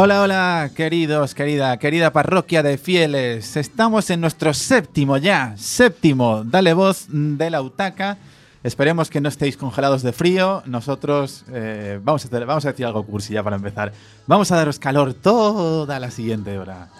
[0.00, 3.56] Hola, hola, queridos, querida, querida parroquia de fieles.
[3.56, 8.16] Estamos en nuestro séptimo ya, séptimo, dale voz de la utaca.
[8.62, 10.62] Esperemos que no estéis congelados de frío.
[10.66, 13.92] Nosotros eh, vamos, a, vamos a decir algo cursi ya para empezar.
[14.28, 16.90] Vamos a daros calor toda la siguiente hora.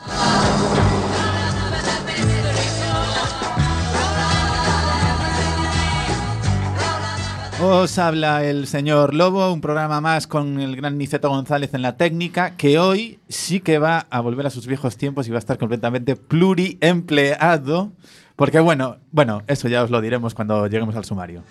[7.60, 11.96] Os habla el señor Lobo, un programa más con el gran Niceto González en la
[11.96, 15.40] técnica, que hoy sí que va a volver a sus viejos tiempos y va a
[15.40, 17.90] estar completamente pluriempleado.
[18.37, 21.42] Porque bueno, bueno, eso ya os lo diremos cuando lleguemos al sumario.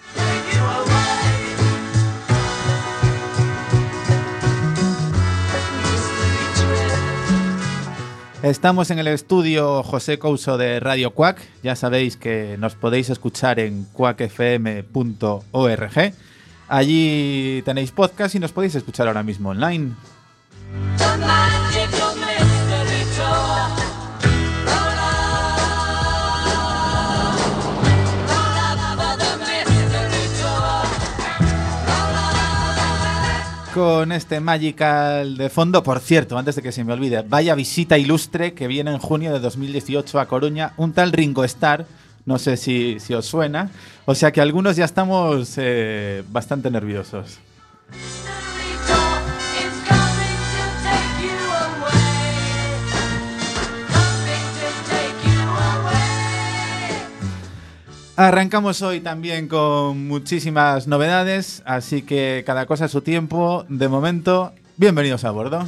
[8.44, 11.42] Estamos en el estudio José Couso de Radio Cuac.
[11.64, 14.84] Ya sabéis que nos podéis escuchar en cuacfm.org.
[16.68, 19.94] Allí tenéis podcast y nos podéis escuchar ahora mismo online.
[33.78, 35.84] Con este Magical de fondo.
[35.84, 39.32] Por cierto, antes de que se me olvide, vaya visita ilustre que viene en junio
[39.32, 41.86] de 2018 a Coruña, un tal Ringo Starr.
[42.26, 43.70] No sé si, si os suena.
[44.06, 47.38] O sea que algunos ya estamos eh, bastante nerviosos.
[58.20, 63.64] Arrancamos hoy también con muchísimas novedades, así que cada cosa a su tiempo.
[63.70, 65.64] De momento, bienvenidos a bordo.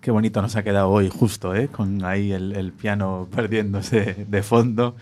[0.00, 1.68] Qué bonito nos ha quedado hoy, justo, ¿eh?
[1.68, 4.96] con ahí el, el piano perdiéndose de fondo.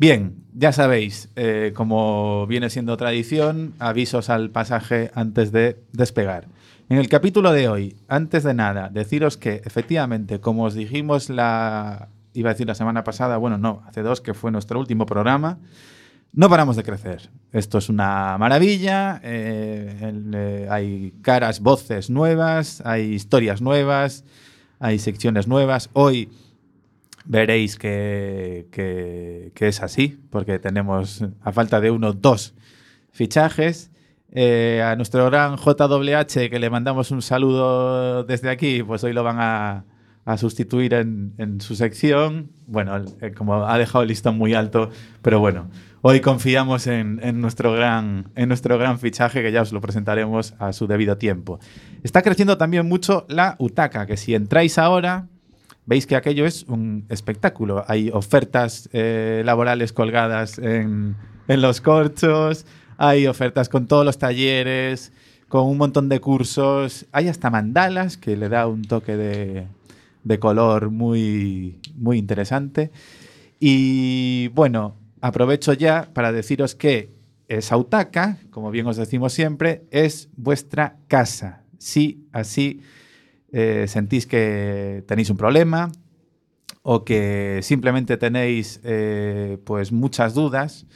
[0.00, 6.48] Bien, ya sabéis, eh, como viene siendo tradición, avisos al pasaje antes de despegar.
[6.88, 12.08] En el capítulo de hoy, antes de nada, deciros que efectivamente, como os dijimos la,
[12.32, 15.58] iba a decir la semana pasada, bueno, no, hace dos, que fue nuestro último programa,
[16.32, 17.28] no paramos de crecer.
[17.52, 24.24] Esto es una maravilla, eh, eh, hay caras, voces nuevas, hay historias nuevas,
[24.78, 25.90] hay secciones nuevas.
[25.92, 26.30] Hoy
[27.24, 28.66] veréis que,
[29.54, 32.54] es así, porque tenemos, a falta de uno, dos
[33.12, 33.90] fichajes.
[34.32, 39.24] Eh, a nuestro gran JWH, que le mandamos un saludo desde aquí, pues hoy lo
[39.24, 39.84] van a,
[40.36, 42.52] sustituir en, su sección.
[42.66, 44.90] Bueno, eh, como ha dejado el listón muy alto,
[45.22, 45.68] pero bueno,
[46.02, 50.72] hoy confiamos en, nuestro gran, en nuestro gran fichaje, que ya os lo presentaremos a
[50.72, 51.58] su debido tiempo.
[52.04, 55.26] Está creciendo también mucho la UTACA, que si entráis ahora,
[55.90, 57.84] veis que aquello es un espectáculo.
[57.88, 61.16] Hay ofertas eh, laborales colgadas en,
[61.48, 62.64] los corchos,
[62.96, 65.12] hay ofertas con todos los talleres,
[65.48, 70.90] con un montón de cursos, hay hasta mandalas que le da un toque de, color
[70.90, 72.92] muy, muy interesante.
[73.58, 77.10] Y bueno, aprovecho ya para deciros que
[77.58, 81.64] Sautaca, como bien os decimos siempre, es vuestra casa.
[81.78, 82.80] Sí, así
[83.52, 85.90] eh, sentís que tenéis un problema
[86.82, 90.86] o que simplemente tenéis eh, pues muchas dudas,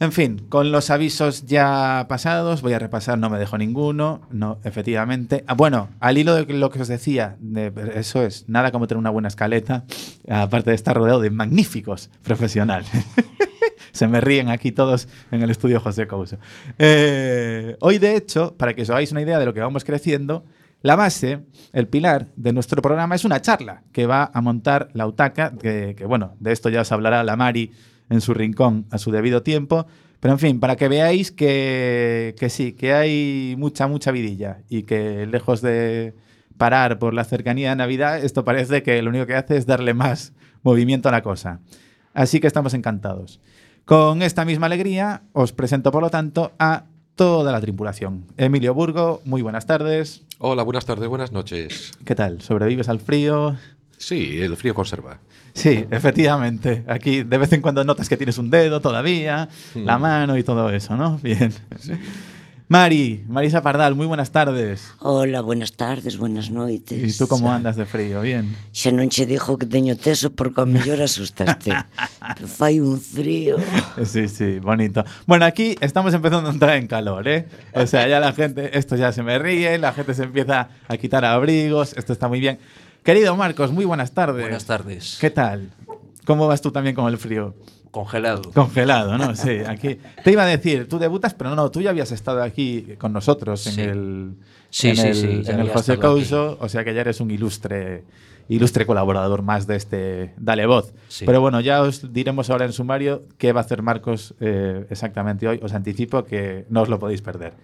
[0.00, 4.58] En fin, con los avisos ya pasados, voy a repasar, no me dejo ninguno, no,
[4.64, 5.44] efectivamente.
[5.46, 7.36] Ah, bueno, al hilo de lo que os decía,
[7.94, 9.84] eso es, nada como tener una buena escaleta,
[10.28, 12.90] aparte de estar rodeado de magníficos profesionales.
[14.00, 16.38] Se me ríen aquí todos en el estudio José Couso.
[16.78, 20.42] Eh, hoy, de hecho, para que os hagáis una idea de lo que vamos creciendo,
[20.80, 21.40] La base,
[21.74, 25.94] el pilar de nuestro programa es una charla que va a montar la UTACA, que,
[26.08, 27.72] bueno, de esto ya os hablará la Mari
[28.08, 29.86] en su rincón a su debido tiempo.
[30.20, 34.84] Pero en fin, para que veáis que, que sí, que hay mucha, mucha vidilla y
[34.84, 36.14] que lejos de
[36.56, 39.92] parar por la cercanía de Navidad, esto parece que lo único que hace es darle
[39.92, 40.32] más
[40.62, 41.60] movimiento a la cosa.
[42.14, 43.40] Así que estamos encantados.
[43.84, 46.84] Con esta misma alegría os presento, por lo tanto, a
[47.16, 48.24] toda la tripulación.
[48.36, 50.22] Emilio Burgo, muy buenas tardes.
[50.38, 51.92] Hola, buenas tardes, buenas noches.
[52.04, 52.40] ¿Qué tal?
[52.40, 53.56] ¿Sobrevives al frío?
[53.98, 55.18] Sí, el frío conserva.
[55.52, 56.84] Sí, efectivamente.
[56.86, 59.84] Aquí de vez en cuando notas que tienes un dedo todavía, Mm.
[59.84, 61.18] la mano y todo eso, ¿no?
[61.22, 61.52] Bien.
[62.70, 64.94] Mari, Marisa Pardal, muy buenas tardes.
[65.00, 67.16] Hola, buenas tardes, buenas noites.
[67.16, 68.22] ¿Y tú cómo andas de frío?
[68.22, 68.54] Bien.
[68.70, 71.74] Xa non che dixo que teño teso porque ao mellor asustaste.
[72.38, 73.58] que fai un frío.
[74.06, 75.02] Sí, sí, bonito.
[75.26, 77.50] Bueno, aquí estamos empezando a entrar en calor, ¿eh?
[77.74, 80.94] O sea, ya la gente, esto ya se me ríe, la gente se empieza a
[80.94, 82.62] quitar abrigos, esto está muy bien.
[83.02, 84.46] Querido Marcos, muy buenas tardes.
[84.46, 85.18] Buenas tardes.
[85.18, 85.74] ¿Qué tal?
[86.22, 87.52] ¿Cómo vas tú también con el frío?
[87.90, 88.42] Congelado.
[88.54, 89.34] Congelado, ¿no?
[89.34, 89.98] Sí, aquí.
[90.22, 93.66] Te iba a decir, tú debutas, pero no, tú ya habías estado aquí con nosotros
[93.66, 93.80] en Sí.
[93.80, 94.34] el,
[94.70, 98.04] Sí, en sí, el, en el José Couso, o sea que ya eres un ilustre,
[98.50, 100.92] ilustre colaborador más de este Dale Voz.
[101.08, 101.24] Sí.
[101.24, 105.46] Pero bueno, ya os diremos ahora en sumario qué va a hacer Marcos eh, exactamente
[105.46, 105.60] hoy.
[105.62, 107.54] Os anticipo que no os lo podéis perder.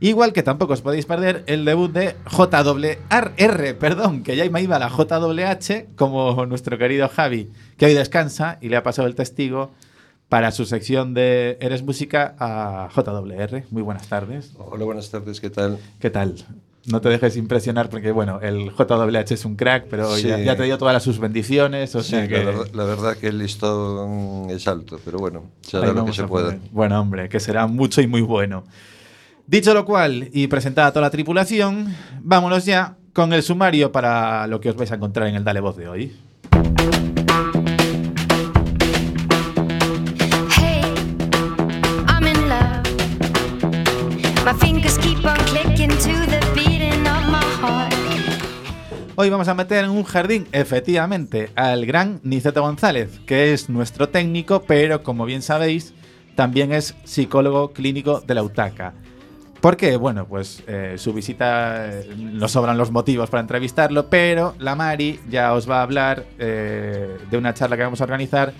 [0.00, 4.74] Igual que tampoco os podéis perder el debut de JRR, perdón, que ya me iba
[4.74, 9.14] a la JWH, como nuestro querido Javi, que hoy descansa y le ha pasado el
[9.14, 9.70] testigo
[10.28, 13.62] para su sección de Eres Música a JWR.
[13.70, 14.52] Muy buenas tardes.
[14.58, 15.78] Hola, buenas tardes, ¿qué tal?
[16.00, 16.34] ¿Qué tal?
[16.86, 20.26] No te dejes impresionar porque, bueno, el JWH es un crack, pero Sí.
[20.26, 22.44] ya, ya te dio todas las sus bendiciones, o Sí, sea la, que...
[22.44, 26.24] verdad, la verdad que el listón es alto, pero bueno, se hará lo que se
[26.26, 26.58] pueda.
[26.72, 28.64] Bueno, hombre, que será mucho y muy bueno.
[29.46, 34.60] Dicho lo cual, y presentada toda la tripulación, vámonos ya con el sumario para lo
[34.60, 36.12] que os vais a encontrar en el Dale Voz de hoy.
[40.56, 40.82] Hey,
[42.08, 42.82] I'm in love.
[44.44, 44.52] My
[49.22, 54.08] Hoy vamos a meter en un jardín, efectivamente, al gran Niceto González, que es nuestro
[54.08, 55.94] técnico, pero como bien sabéis,
[56.34, 58.94] también es psicólogo clínico de la UTACA.
[59.60, 59.96] ¿Por qué?
[59.96, 65.20] Bueno, pues eh, su visita, eh, nos sobran los motivos para entrevistarlo, pero la Mari
[65.30, 68.52] ya os va a hablar eh, de una charla que vamos a organizar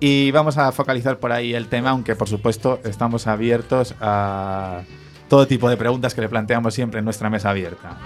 [0.00, 4.84] y vamos a focalizar por ahí el tema, aunque por supuesto estamos abiertos a
[5.28, 7.98] todo tipo de preguntas que le planteamos siempre en nuestra mesa abierta.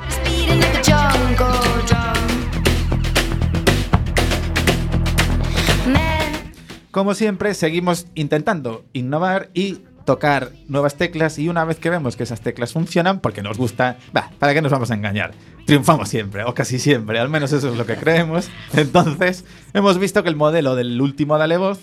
[6.91, 12.25] Como siempre, seguimos intentando innovar y tocar nuevas teclas y una vez que vemos que
[12.25, 15.33] esas teclas funcionan, porque nos gusta, va, ¿para qué nos vamos a engañar?
[15.65, 18.51] Triunfamos siempre, o casi siempre, al menos eso es lo que creemos.
[18.75, 21.81] Entonces, hemos visto que el modelo del último Dale Voz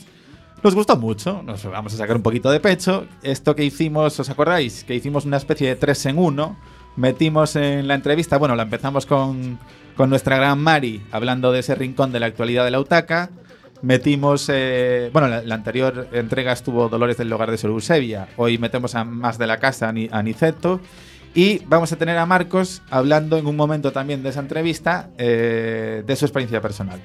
[0.64, 3.08] nos gustó mucho, nos vamos a sacar un poquito de pecho.
[3.24, 4.84] Esto que hicimos, ¿os acordáis?
[4.84, 6.58] Que hicimos una especie de tres en uno.
[6.96, 9.60] Metimos en la entrevista, bueno, la empezamos con,
[9.96, 13.30] con nuestra gran Mari, hablando de ese rincón de la actualidad de la UTACA.
[13.82, 18.28] Metimos, eh, bueno, la, anterior entrega estuvo Dolores del Hogar de Sor Eusebia.
[18.36, 20.82] Hoy metemos a más de la casa, a Niceto.
[21.34, 26.04] Y vamos a tener a Marcos hablando en un momento también de esa entrevista eh,
[26.06, 27.00] de su experiencia personal.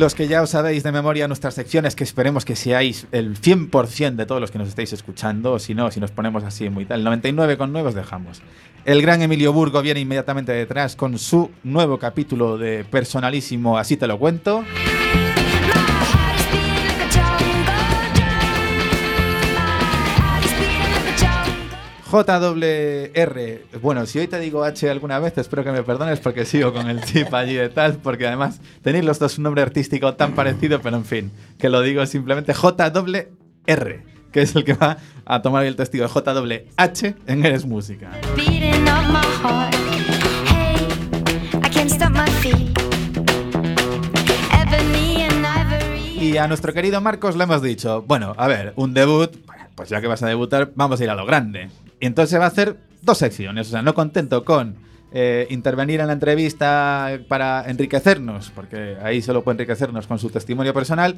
[0.00, 4.16] Los que ya os sabéis de memoria nuestras secciones, que esperemos que seáis el 100%
[4.16, 7.06] de todos los que nos estáis escuchando, si no, si nos ponemos así muy tal,
[7.06, 8.40] el 99,9 os dejamos.
[8.86, 14.06] El gran Emilio Burgo viene inmediatamente detrás con su nuevo capítulo de Personalísimo, así te
[14.06, 14.64] lo cuento.
[22.10, 23.78] JWR.
[23.80, 26.90] Bueno, si hoy te digo H alguna vez, espero que me perdones porque sigo con
[26.90, 30.80] el chip allí de tal, porque además tenéis los dos un nombre artístico tan parecido,
[30.80, 34.02] pero en fin, que lo digo simplemente JWR,
[34.32, 38.10] que es el que va a tomar el testigo de JWH en Eres Música.
[46.20, 49.30] Y a nuestro querido Marcos le hemos dicho, bueno, a ver, un debut,
[49.76, 51.70] pues ya que vas a debutar, vamos a ir a lo grande.
[52.00, 54.76] Y entonces va a hacer dos secciones, o sea, no contento con
[55.12, 60.72] eh, intervenir en la entrevista para enriquecernos, porque ahí solo puede enriquecernos con su testimonio
[60.72, 61.16] personal,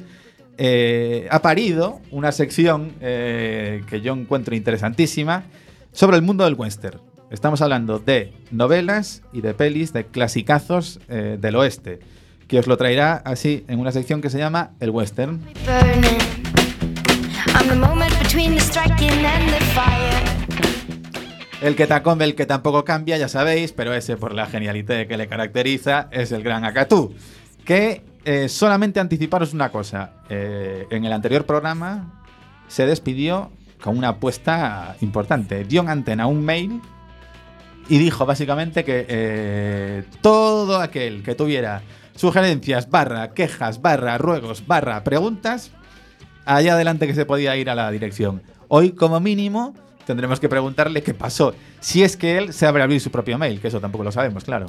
[0.57, 5.43] eh, ha parido una sección eh, que yo encuentro interesantísima
[5.91, 6.99] sobre el mundo del western.
[7.31, 11.99] Estamos hablando de novelas y de pelis de clasicazos del oeste
[12.47, 15.41] que os lo traerá así en una sección que se llama El Western.
[21.63, 25.15] El que tacombe, el que tampoco cambia, ya sabéis, pero ese por la genialidad que
[25.15, 27.15] le caracteriza es el gran Akatú.
[27.63, 30.11] Que eh, solamente anticiparos una cosa.
[30.27, 32.21] eh, en el anterior programa
[32.67, 33.49] se despidió
[33.81, 35.63] con una apuesta importante.
[35.63, 36.81] Dio en antena un mail
[37.87, 41.81] y dijo básicamente que eh, todo aquel que tuviera
[42.13, 45.71] sugerencias, barra, quejas, barra, ruegos, barra, preguntas,
[46.43, 48.43] allá adelante que se podía ir a la dirección.
[48.67, 49.73] Hoy, como mínimo,
[50.05, 51.53] tendremos que preguntarle qué pasó.
[51.79, 54.11] Si es que él se abre a abrir su propio mail, que eso tampoco lo
[54.11, 54.67] sabemos, claro.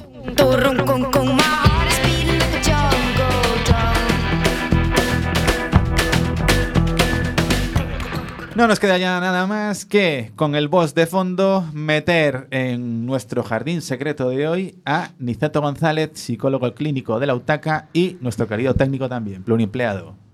[8.55, 13.43] No nos queda ya nada más que, con el boss de fondo, meter en nuestro
[13.43, 18.73] jardín secreto de hoy a Niceto González, psicólogo clínico de la UTACA, y nuestro querido
[18.73, 20.24] técnico también, pluriempleado.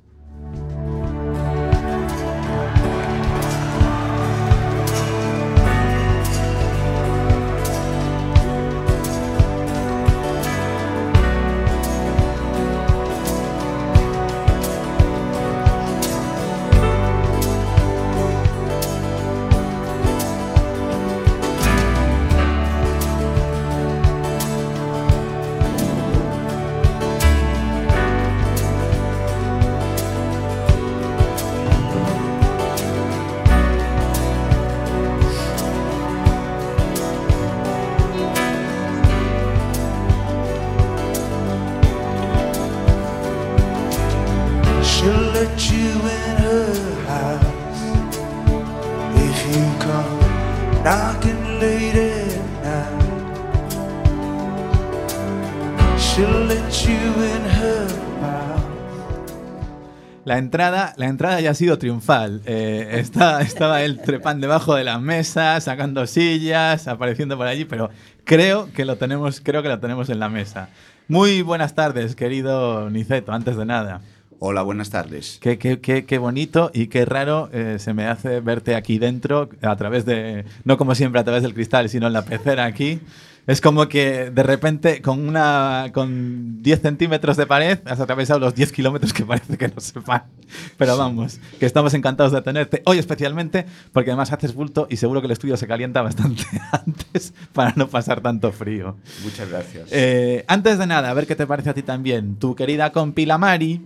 [60.24, 62.42] La entrada, la entrada ya ha sido triunfal.
[62.46, 67.90] Eh, está, estaba él trepando debajo de la mesa, sacando sillas, apareciendo por allí, pero
[68.24, 70.70] creo que lo tenemos, creo que lo tenemos en la mesa.
[71.08, 74.02] Muy buenas tardes, querido Niceto, antes de nada.
[74.40, 75.40] Hola, buenas tardes.
[75.42, 79.50] Qué, qué- qué- qué bonito y qué raro eh, se me hace verte aquí dentro,
[79.62, 83.00] a través de, no como siempre a través del cristal, sino en la pecera aquí.
[83.48, 88.54] Es como que de repente con una con 10 centímetros de pared has atravesado los
[88.54, 90.24] 10 kilómetros que parece que no se van.
[90.78, 95.22] Pero vamos, que estamos encantados de tenerte hoy especialmente porque además haces bulto y seguro
[95.22, 98.98] que el estudio se calienta bastante antes para no pasar tanto frío.
[99.24, 99.90] Muchas gracias.
[99.92, 102.36] Eh, antes de nada, a ver qué te parece a ti también.
[102.36, 103.82] Tu querida compila Mari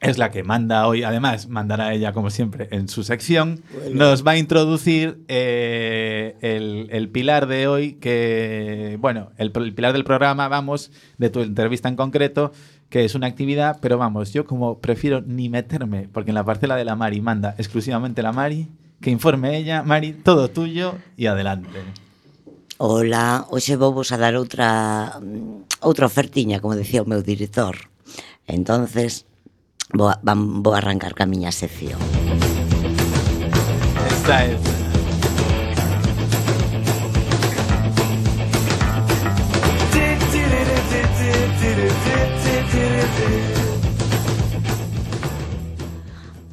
[0.00, 3.62] es la que manda hoy, además, mandará ella como siempre en su sección.
[3.92, 9.92] Nos va a introducir eh, el, el pilar de hoy, que, bueno, el, el pilar
[9.92, 12.52] del programa, vamos, de tu entrevista en concreto,
[12.88, 16.76] que es una actividad, pero vamos, yo como prefiero ni meterme, porque en la parcela
[16.76, 18.68] de la Mari manda exclusivamente la Mari,
[19.02, 21.68] que informe ella, Mari, todo tuyo y adelante.
[22.82, 27.76] Ola, hoxe vou vos a dar outra mm, outra ofertiña, como decía o meu director.
[28.48, 29.28] Entonces,
[29.92, 32.00] vou, van, vou arrancar ca miña sección.
[34.10, 34.80] Esta é es.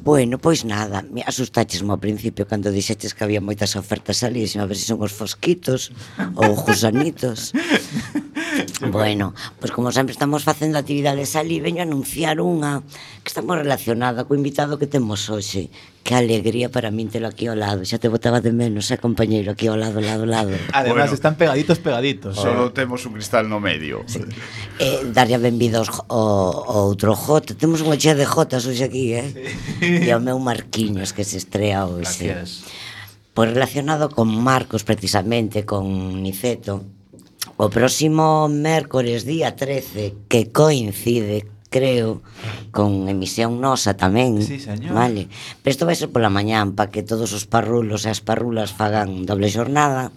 [0.08, 4.64] Bueno, pois nada, me asustaches ao principio cando dixetes que había moitas ofertas ali, a
[4.64, 5.92] ver se son os fosquitos
[6.32, 7.52] ou os gusanitos.
[8.88, 12.80] bueno, pois como sempre estamos facendo actividades ali, veño a anunciar unha
[13.38, 15.70] está moi relacionada co invitado que temos hoxe.
[16.02, 17.86] Que alegría para min telo aquí ao lado.
[17.86, 20.50] Xa te botaba de menos, eh, compañeiro, aquí ao lado, lado, lado.
[20.74, 22.34] Además, bueno, están pegaditos, pegaditos.
[22.34, 22.74] Solo eh.
[22.74, 24.02] temos un cristal no medio.
[24.10, 24.26] Sí.
[24.82, 26.18] Eh, darlle a benvido ao,
[26.66, 27.54] ao outro J.
[27.54, 29.30] Temos unha chea de Jotas hoxe aquí, eh?
[29.78, 30.08] Sí.
[30.08, 32.34] E ao meu Marquiños, que se estrea hoxe.
[32.34, 32.66] Gracias.
[33.36, 35.86] Pois relacionado con Marcos, precisamente, con
[36.26, 36.82] Niceto,
[37.58, 42.22] O próximo mércores día 13 que coincide creo,
[42.72, 44.40] con emisión nosa tamén.
[44.40, 44.96] Sí, señor.
[44.96, 45.28] Vale.
[45.62, 49.28] Pero isto vai ser pola mañán, para que todos os parrulos e as parrulas fagan
[49.28, 50.10] doble jornada.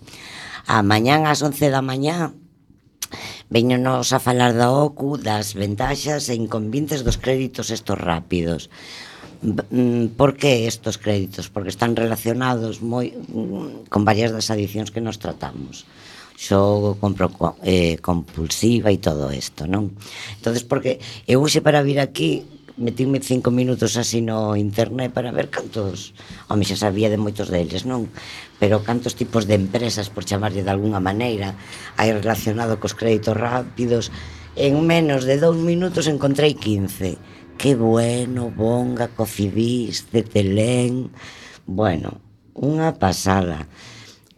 [0.67, 2.31] A mañán ás 11 da mañá
[3.51, 8.71] veñonos a falar da OCU, das ventaxas e inconvintes dos créditos estos rápidos.
[9.43, 11.51] Mm, por que estos créditos?
[11.51, 15.83] Porque están relacionados moi mm, con varias das adicións que nos tratamos.
[15.83, 16.00] Uh
[16.41, 17.29] xogo, compro
[17.61, 19.93] eh, compulsiva e todo isto, non?
[20.33, 20.97] entonces porque
[21.29, 22.49] eu hoxe para vir aquí
[22.81, 26.17] metíme cinco minutos así no internet para ver cantos,
[26.49, 28.09] home, xa sabía de moitos deles, non?
[28.57, 31.53] Pero cantos tipos de empresas, por chamarlle de alguna maneira,
[32.01, 34.09] hai relacionado cos créditos rápidos,
[34.57, 37.21] en menos de dous minutos encontrei 15.
[37.61, 41.13] Que bueno, Bonga, cofibis, de Telén...
[41.69, 42.17] Bueno,
[42.57, 43.69] unha pasada.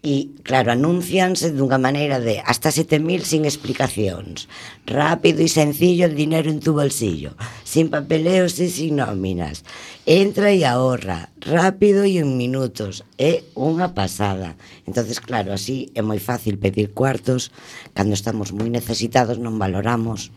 [0.03, 4.51] E, claro, anuncianse dunha maneira de hasta 7.000 sin explicacións.
[4.83, 7.39] Rápido e sencillo el dinero en tu bolsillo.
[7.63, 9.63] Sin papeleos e sin nóminas.
[10.03, 11.31] Entra e ahorra.
[11.39, 13.07] Rápido e en minutos.
[13.15, 14.59] É unha pasada.
[14.83, 17.55] entonces claro, así é moi fácil pedir cuartos.
[17.95, 20.35] Cando estamos moi necesitados non valoramos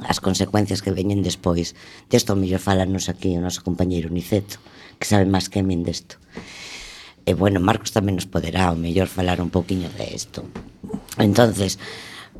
[0.00, 1.76] as consecuencias que veñen despois.
[2.08, 4.64] Desto mellor falanos aquí o noso compañeiro Niceto,
[4.96, 6.16] que sabe máis que min desto.
[7.26, 10.44] E bueno, Marcos tamén nos poderá o mellor falar un pouquiño de isto.
[11.16, 11.80] Entonces,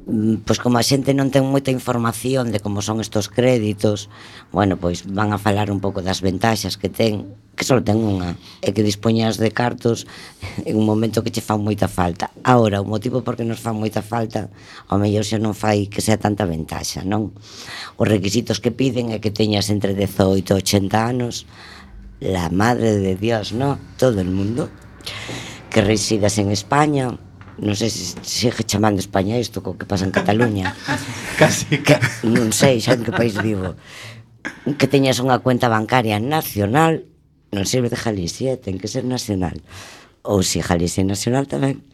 [0.04, 4.12] mm, pois como a xente non ten moita información de como son estos créditos,
[4.52, 8.36] bueno, pois van a falar un pouco das ventaxas que ten, que só ten unha,
[8.60, 10.04] é que dispoñas de cartos
[10.68, 12.28] en un momento que che fan moita falta.
[12.44, 14.52] Ahora, o motivo por que nos fan moita falta,
[14.92, 17.32] ao mellor xa non fai que sea tanta ventaxa, non?
[17.96, 21.48] Os requisitos que piden é que teñas entre 18 e 80 anos,
[22.20, 23.78] la madre de Dios, ¿no?
[23.98, 24.70] Todo el mundo
[25.70, 27.18] que residas en España.
[27.54, 30.74] Non sei se sigue chamando España isto co que pasa en Cataluña.
[31.38, 31.98] casi, que.
[32.26, 33.78] Non sei xa en que país vivo.
[34.78, 37.06] Que teñas unha cuenta bancaria nacional,
[37.54, 39.62] non sirve de Galicia, ten que ser nacional.
[40.26, 41.86] Ou se Galicia é nacional tamén,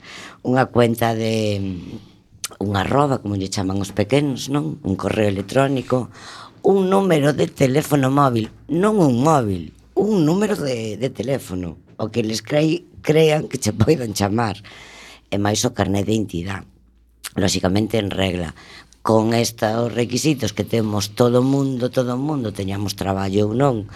[0.45, 1.61] unha cuenta de
[2.61, 4.81] unha arroba, como lle chaman os pequenos, non?
[4.81, 6.09] Un correo electrónico,
[6.65, 12.25] un número de teléfono móvil, non un móvil, un número de, de teléfono o que
[12.25, 14.57] les crei, crean que che poidan chamar.
[15.29, 16.67] E máis o carné de identidade
[17.37, 18.55] lóxicamente en regla.
[19.03, 23.87] Con estos requisitos que temos todo o mundo, todo o mundo teñamos traballo ou non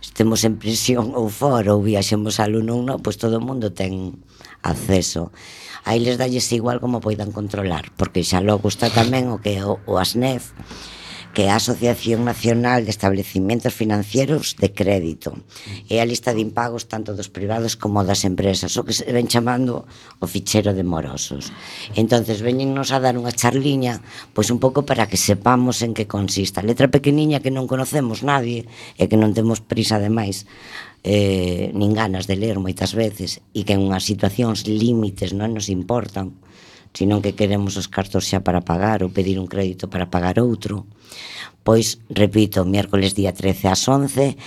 [0.00, 3.74] estemos en prisión ou fora ou viaxemos al uno ou non, pois todo o mundo
[3.74, 4.22] ten
[4.62, 5.34] acceso.
[5.84, 9.82] Aí les dalles igual como poidan controlar porque xa logo está tamén o que o,
[9.84, 10.54] o ASNEF
[11.36, 15.36] que é a Asociación Nacional de Establecimientos Financieros de Crédito.
[15.84, 19.28] É a lista de impagos tanto dos privados como das empresas, o que se ven
[19.28, 19.84] chamando
[20.16, 21.52] o fichero de morosos.
[21.92, 24.00] Entonces, veñennos a dar unha charliña,
[24.32, 26.64] pois un pouco para que sepamos en que consista.
[26.64, 28.64] Letra pequeniña que non conocemos nadie
[28.96, 30.48] e que non temos prisa demais
[31.04, 35.68] eh, nin ganas de ler moitas veces e que en unhas situacións límites non nos
[35.68, 36.32] importan
[36.96, 40.88] senón que queremos os cartos xa para pagar ou pedir un crédito para pagar outro.
[41.60, 44.40] Pois, repito, miércoles día 13 ás 11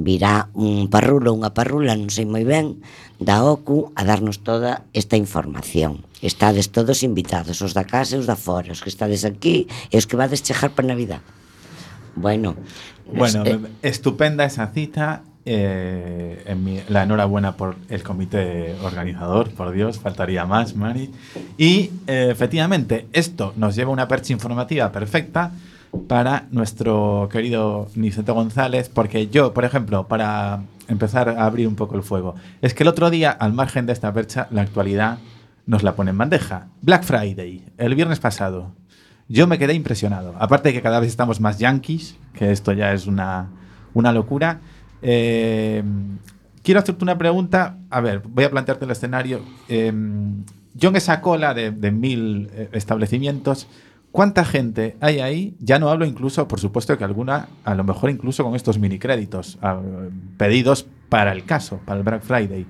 [0.00, 2.80] virá un parrulo, unha parrula, non sei moi ben,
[3.20, 6.08] da OCU a darnos toda esta información.
[6.24, 10.00] Estades todos invitados, os da casa e os da fora, os que estades aquí e
[10.00, 11.20] os que vades chejar para Navidad.
[12.16, 12.56] Bueno,
[13.12, 19.72] bueno, eh, estupenda esa cita eh, en mi- la enhorabuena por el comité organizador, por
[19.72, 21.10] Dios, faltaría más, Mari.
[21.56, 25.52] Y eh, efectivamente, esto nos lleva a una percha informativa perfecta
[26.08, 31.96] para nuestro querido Niceto González, porque yo, por ejemplo, para empezar a abrir un poco
[31.96, 35.18] el fuego, es que el otro día, al margen de esta percha, la actualidad
[35.66, 36.68] nos la pone en bandeja.
[36.82, 38.72] Black Friday, el viernes pasado.
[39.28, 40.34] Yo me quedé impresionado.
[40.40, 43.48] Aparte de que cada vez estamos más yankees, que esto ya es una,
[43.94, 44.60] una locura.
[45.02, 45.82] Eh,
[46.62, 47.78] quiero hacerte una pregunta.
[47.90, 49.40] A ver, voy a plantearte el escenario.
[49.68, 49.92] Eh,
[50.74, 53.68] yo en esa cola de, de mil eh, establecimientos,
[54.12, 55.56] ¿cuánta gente hay ahí?
[55.60, 58.98] Ya no hablo incluso, por supuesto, que alguna, a lo mejor incluso con estos mini
[58.98, 59.80] créditos, ah,
[60.36, 62.66] pedidos para el caso, para el Black Friday.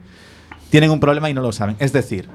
[0.71, 1.77] Tienen un problema y no lo saben.
[1.79, 2.29] Es decir,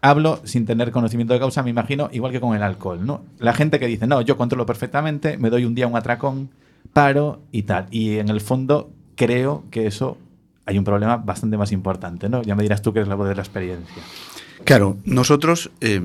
[0.00, 3.22] hablo sin tener conocimiento de causa, me imagino, igual que con el alcohol, ¿no?
[3.38, 6.50] La gente que dice, no, yo controlo perfectamente, me doy un día un atracón,
[6.92, 7.86] paro y tal.
[7.90, 10.16] Y en el fondo creo que eso
[10.64, 12.42] hay un problema bastante más importante, ¿no?
[12.42, 14.02] Ya me dirás tú que eres la voz de la experiencia.
[14.64, 16.00] Claro, nosotros eh,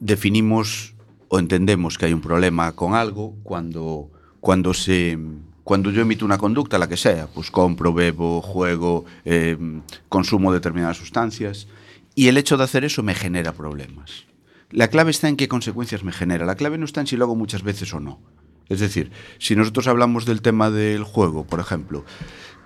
[0.00, 0.94] definimos
[1.28, 4.08] o entendemos que hay un problema con algo cuando,
[4.40, 5.18] cuando se
[5.64, 9.56] cuando yo emito una conducta, la que sea, pues compro, bebo, juego, eh,
[10.10, 11.68] consumo determinadas sustancias,
[12.14, 14.26] y el hecho de hacer eso me genera problemas.
[14.70, 16.44] La clave está en qué consecuencias me genera.
[16.44, 18.20] La clave no está en si lo hago muchas veces o no.
[18.68, 22.04] Es decir, si nosotros hablamos del tema del juego, por ejemplo,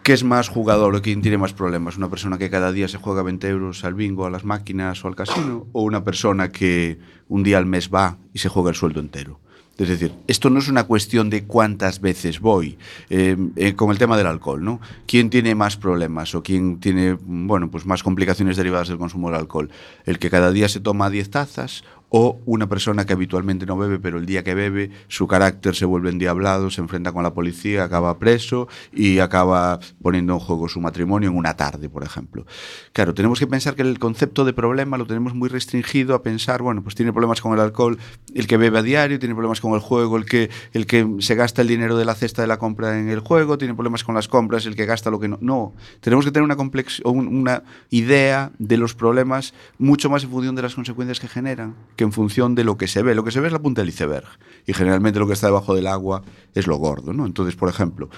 [0.03, 1.97] ¿qué es más jugador o quién tiene más problemas?
[1.97, 5.09] ¿Una persona que cada día se juega 20 euros al bingo, a las máquinas o
[5.09, 5.67] al casino?
[5.73, 9.41] ¿O una persona que un día al mes va y se juega el sueldo entero?
[9.79, 12.77] Es decir, esto no es una cuestión de cuántas veces voy.
[13.11, 14.81] Eh, eh, con el tema del alcohol, ¿no?
[15.07, 19.39] ¿Quién tiene más problemas o quién tiene, bueno, pues más complicaciones derivadas del consumo del
[19.39, 19.71] alcohol?
[20.05, 23.99] ¿El que cada día se toma 10 tazas o una persona que habitualmente no bebe,
[23.99, 27.85] pero el día que bebe su carácter se vuelve endiablado, se enfrenta con la policía,
[27.85, 32.47] acaba preso y acaba poniendo en juego su matrimonio en una tarde, por ejemplo.
[32.93, 36.63] Claro, tenemos que pensar que el concepto de problema lo tenemos muy restringido a pensar,
[36.63, 37.99] bueno, pues tiene problemas con el alcohol
[38.35, 41.35] el que bebe a diario, tiene problemas con el juego el que, el que se
[41.35, 44.15] gasta el dinero de la cesta de la compra en el juego, tiene problemas con
[44.15, 45.39] las compras el que gasta lo que no.
[45.41, 46.57] No, tenemos que tener una,
[47.05, 52.05] una idea de los problemas mucho más en función de las consecuencias que generan que
[52.05, 53.17] en función de lo que se ve.
[53.17, 54.29] Lo que se ve es la punta del iceberg
[54.67, 56.23] y generalmente lo que está debajo del agua
[56.55, 57.27] es lo gordo, ¿no?
[57.27, 58.09] Entonces, por ejemplo,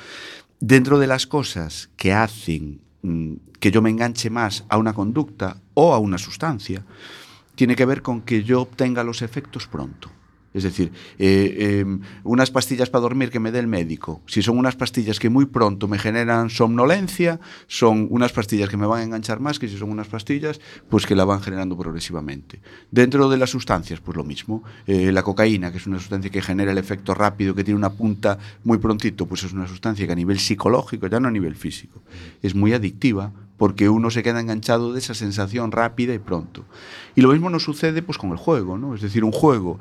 [0.60, 5.62] dentro de las cosas que hacen mm, que yo me enganche más a una conducta
[5.72, 6.84] o a una sustancia,
[7.54, 10.10] tiene que ver con que yo obtenga los efectos pronto.
[10.52, 14.58] Es decir, eh, eh, unas pastillas para dormir que me dé el médico, si son
[14.58, 19.04] unas pastillas que muy pronto me generan somnolencia, son unas pastillas que me van a
[19.04, 22.60] enganchar más que si son unas pastillas, pues que la van generando progresivamente.
[22.90, 24.64] Dentro de las sustancias, pues lo mismo.
[24.86, 27.90] Eh, la cocaína, que es una sustancia que genera el efecto rápido, que tiene una
[27.90, 31.54] punta muy prontito, pues es una sustancia que a nivel psicológico, ya no a nivel
[31.54, 32.02] físico,
[32.42, 36.64] es muy adictiva porque uno se queda enganchado de esa sensación rápida y pronto.
[37.14, 38.94] Y lo mismo nos sucede pues con el juego, ¿no?
[38.94, 39.79] Es decir, un juego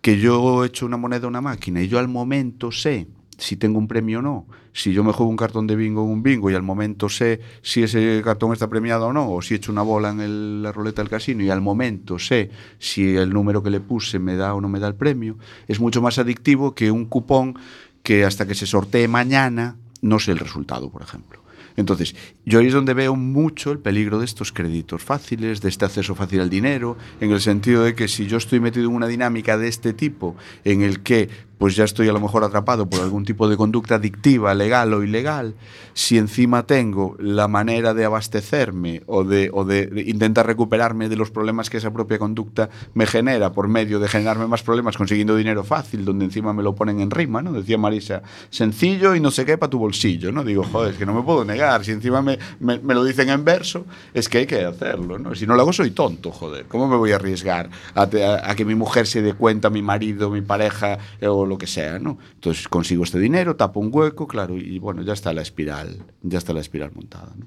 [0.00, 3.06] que yo echo una moneda a una máquina y yo al momento sé
[3.38, 6.10] si tengo un premio o no, si yo me juego un cartón de bingo en
[6.10, 9.54] un bingo y al momento sé si ese cartón está premiado o no, o si
[9.54, 13.62] echo una bola en la ruleta del casino y al momento sé si el número
[13.62, 15.38] que le puse me da o no me da el premio,
[15.68, 17.56] es mucho más adictivo que un cupón
[18.02, 21.39] que hasta que se sortee mañana no sé el resultado, por ejemplo.
[21.76, 25.84] Entonces, yo ahí es donde veo mucho el peligro de estos créditos fáciles, de este
[25.84, 29.06] acceso fácil al dinero, en el sentido de que si yo estoy metido en una
[29.06, 31.28] dinámica de este tipo, en el que
[31.60, 35.02] pues ya estoy a lo mejor atrapado por algún tipo de conducta adictiva, legal o
[35.04, 35.54] ilegal,
[35.92, 41.30] si encima tengo la manera de abastecerme o de, o de intentar recuperarme de los
[41.30, 45.62] problemas que esa propia conducta me genera por medio de generarme más problemas consiguiendo dinero
[45.62, 47.52] fácil, donde encima me lo ponen en rima, ¿no?
[47.52, 50.42] Decía Marisa, sencillo y no sé qué para tu bolsillo, ¿no?
[50.44, 53.28] Digo, joder, es que no me puedo negar, si encima me, me- me lo dicen
[53.28, 55.34] en verso, es que hay que hacerlo, ¿no?
[55.34, 58.54] Si no lo hago soy tonto, joder, ¿cómo me voy a arriesgar a, a- a
[58.56, 61.98] que mi mujer se dé cuenta, mi marido, mi pareja eh, o lo que sea,
[61.98, 62.16] ¿no?
[62.34, 66.38] Entonces consigo este dinero, tapo un hueco, claro, y bueno, ya está la espiral, ya
[66.38, 67.46] está la espiral montada, ¿no?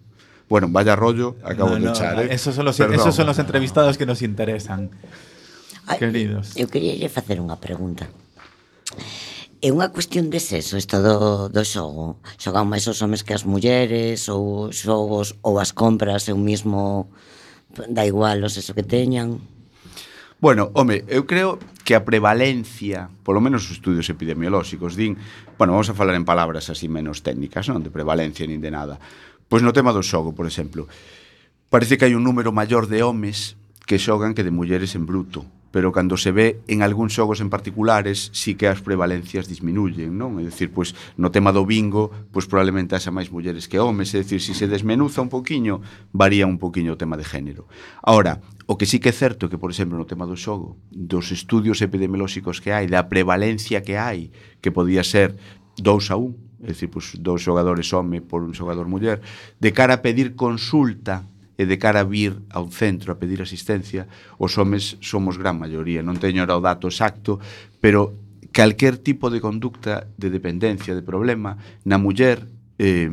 [0.50, 2.20] Bueno, vaya rollo, acabo no, de no, echar.
[2.20, 2.28] ¿eh?
[2.30, 4.92] Esos son los, Perdón, esos son los entrevistados que nos interesan.
[5.88, 6.56] Ay, queridos.
[6.56, 8.08] Eu quería facer unha pregunta.
[9.64, 12.20] É unha cuestión de sexo isto do, do xogo.
[12.40, 17.12] Xogan máis os homes que as mulleres ou os xogos ou as compras eu mismo
[17.90, 19.40] da igual o sexo que teñan.
[20.44, 21.56] Bueno, home, eu creo
[21.88, 25.16] que a prevalencia, polo menos os estudios epidemiolóxicos, din,
[25.56, 29.00] bueno, vamos a falar en palabras así menos técnicas, non de prevalencia nin de nada.
[29.48, 30.92] Pois no tema do xogo, por exemplo,
[31.72, 33.56] parece que hai un número maior de homes
[33.88, 37.50] que xogan que de mulleres en bruto pero cando se ve en algúns xogos en
[37.50, 40.38] particulares sí que as prevalencias disminuyen, non?
[40.38, 44.22] É dicir, pois no tema do bingo, pois probablemente haxa máis mulleres que homes, é
[44.22, 45.82] dicir, se se desmenuza un poquiño,
[46.14, 47.66] varía un poquiño o tema de género.
[48.06, 48.38] Ahora,
[48.70, 51.34] o que sí que é certo é que, por exemplo, no tema do xogo, dos
[51.34, 54.30] estudios epidemiolóxicos que hai, da prevalencia que hai,
[54.62, 55.34] que podía ser
[55.82, 59.26] 2 a 1, é dicir, pois, dous xogadores home por un xogador muller,
[59.58, 64.10] de cara a pedir consulta e de cara a vir ao centro a pedir asistencia,
[64.42, 66.02] os homes somos gran maioría.
[66.02, 67.38] Non teño ahora o dato exacto,
[67.78, 68.18] pero
[68.54, 72.46] calquer tipo de conducta de dependencia, de problema, na muller
[72.82, 73.10] eh,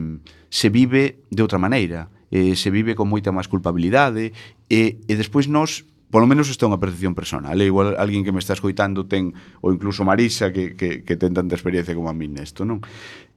[0.49, 2.09] se vive de outra maneira.
[2.31, 4.31] Eh, se vive con moita máis culpabilidade
[4.71, 8.35] e, e despois nós polo menos isto é unha percepción personal, é igual alguén que
[8.35, 9.31] me está escoitando ten,
[9.63, 12.83] ou incluso Marisa, que, que, que ten tanta experiencia como a mí nesto, non?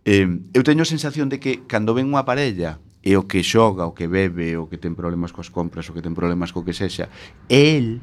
[0.05, 3.83] Eh, eu teño a sensación de que cando ven unha parella e o que xoga,
[3.83, 6.71] o que bebe, o que ten problemas coas compras, o que ten problemas co que
[6.71, 7.11] sexa,
[7.51, 7.99] el,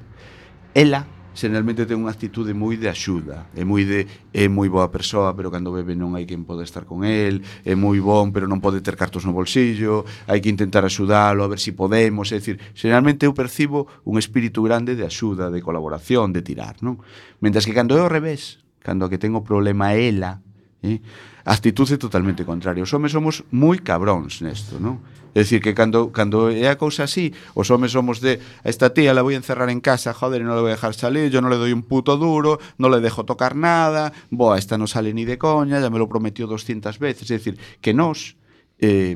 [0.76, 5.32] ela, generalmente ten unha actitude moi de axuda, é moi de é moi boa persoa,
[5.32, 8.60] pero cando bebe non hai quen pode estar con el, é moi bon, pero non
[8.60, 12.42] pode ter cartos no bolsillo, hai que intentar axudalo, a ver se si podemos, é
[12.42, 17.00] dicir, generalmente eu percibo un espírito grande de axuda, de colaboración, de tirar, non?
[17.40, 20.44] Mentres que cando é ao revés, cando a que ten o problema é ela,
[20.84, 21.00] eh?
[21.44, 22.83] actitude totalmente contraria.
[22.83, 25.00] Os homes somos moi cabróns nesto, non?
[25.35, 29.14] É dicir, que cando, cando é a cousa así, os homes somos de esta tía
[29.14, 31.55] la voy a encerrar en casa, joder, non la voy a dejar salir, yo non
[31.55, 35.22] le doy un puto duro, non le dejo tocar nada, boa, esta non sale ni
[35.22, 37.31] de coña, ya me lo prometió 200 veces.
[37.31, 38.35] É dicir, que nós,
[38.83, 39.14] eh,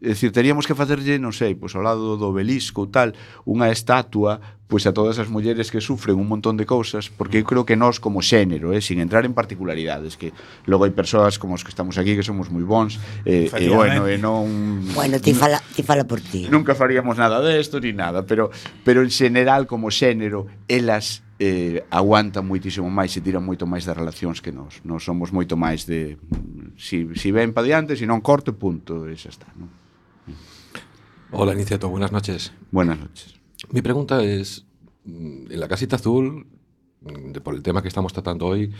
[0.00, 3.12] é dicir, teríamos que facerlle, non sei, pois ao lado do obelisco tal,
[3.44, 4.40] unha estatua
[4.72, 7.76] pois a todas as mulleres que sufren un montón de cousas, porque eu creo que
[7.76, 10.32] nós como xénero, eh, sin entrar en particularidades, que
[10.64, 12.96] logo hai persoas como os que estamos aquí que somos moi bons,
[13.28, 16.48] eh, e bueno, e non Bueno, ti fala, ti fala por ti.
[16.48, 18.48] Nunca faríamos nada desto de ni nada, pero
[18.80, 23.92] pero en general como xénero, elas eh, aguantan moitísimo máis e tiran moito máis das
[23.92, 24.80] relacións que nós.
[24.88, 26.16] Nós somos moito máis de
[26.80, 29.52] si, si ven pa diante, si non corto, punto, e xa está.
[29.52, 29.68] Non?
[31.28, 32.56] Hola, Aniceto, buenas noches.
[32.72, 33.41] Buenas noches.
[33.72, 34.66] Mi pregunta es,
[35.04, 36.46] mm, en la casita azul,
[37.00, 38.70] mm, por el tema que estamos tratando hoy,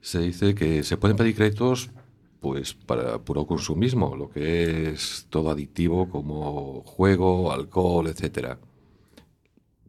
[0.00, 1.90] se dice que se pueden pedir créditos
[2.40, 8.58] pues para puro consumismo, lo que es todo adictivo como juego, alcohol, etcétera.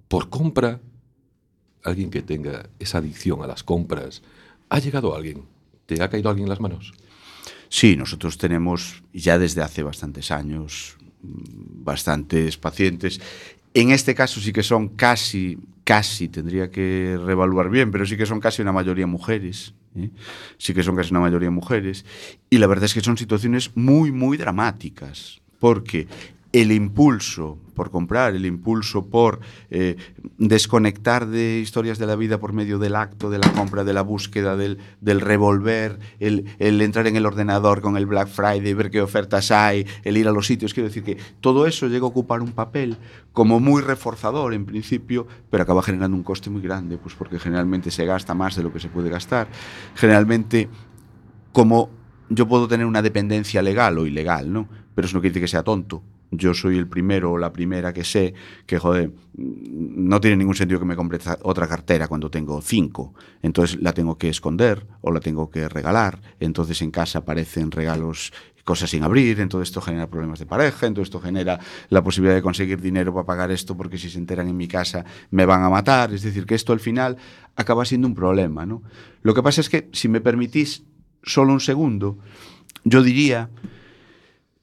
[0.07, 0.79] Por compra,
[1.83, 4.21] alguien que tenga esa adicción a las compras,
[4.69, 5.45] ¿ha llegado alguien?
[5.87, 6.93] ¿Te ha caído alguien en las manos?
[7.69, 13.19] Sí, nosotros tenemos ya desde hace bastantes años mm, bastantes pacientes.
[13.73, 18.25] En este caso sí que son casi, casi, tendría que reevaluar bien, pero sí que
[18.25, 19.73] son casi una mayoría mujeres.
[19.95, 20.09] ¿eh?
[20.57, 22.05] Sí que son casi una mayoría mujeres.
[22.49, 26.07] Y la verdad es que son situaciones muy, muy dramáticas, porque
[26.53, 29.39] el impulso por comprar, el impulso por
[29.71, 29.97] eh,
[30.37, 34.03] desconectar de historias de la vida por medio del acto, de la compra, de la
[34.03, 39.01] búsqueda, del, revolver, el, el entrar en el ordenador con el Black Friday, ver qué
[39.01, 40.75] ofertas hay, el ir a los sitios.
[40.75, 42.97] Quiero decir que todo eso llega a ocupar un papel
[43.33, 47.89] como muy reforzador en principio, pero acaba generando un coste muy grande, pues porque generalmente
[47.89, 49.47] se gasta más de lo que se puede gastar.
[49.95, 50.69] Generalmente,
[51.51, 51.89] como
[52.29, 54.67] yo puedo tener una dependencia legal o ilegal, ¿no?
[54.93, 56.03] Pero eso no quiere decir que sea tonto.
[56.35, 58.33] Yo soy el primero o la primera que sé
[58.65, 63.13] que, joder, no tiene ningún sentido que me compre otra cartera cuando tengo cinco.
[63.41, 66.21] Entonces la tengo que esconder o la tengo que regalar.
[66.39, 69.39] Entonces en casa aparecen regalos, cosas sin abrir.
[69.39, 70.87] Entonces esto genera problemas de pareja.
[70.87, 74.47] Entonces esto genera la posibilidad de conseguir dinero para pagar esto porque si se enteran
[74.47, 76.13] en mi casa me van a matar.
[76.13, 77.17] Es decir, que esto al final
[77.55, 78.81] acaba siendo un problema, ¿no?
[79.21, 80.83] Lo que pasa es que, si me permitís
[81.21, 82.17] solo un segundo,
[82.83, 83.49] yo diría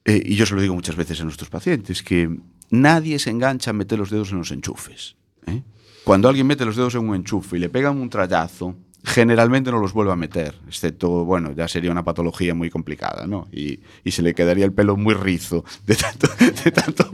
[0.05, 3.71] eh, y yo se lo digo muchas veces a nuestros pacientes, que nadie se engancha
[3.71, 5.15] a meter los dedos en los enchufes.
[5.47, 5.61] ¿eh?
[6.03, 9.79] Cuando alguien mete los dedos en un enchufe y le pegan un trayazo, generalmente no
[9.79, 13.47] los vuelve a meter, excepto, bueno, ya sería una patología muy complicada, ¿no?
[13.51, 16.27] Y, y se le quedaría el pelo muy rizo de tanto,
[16.63, 17.11] de tanto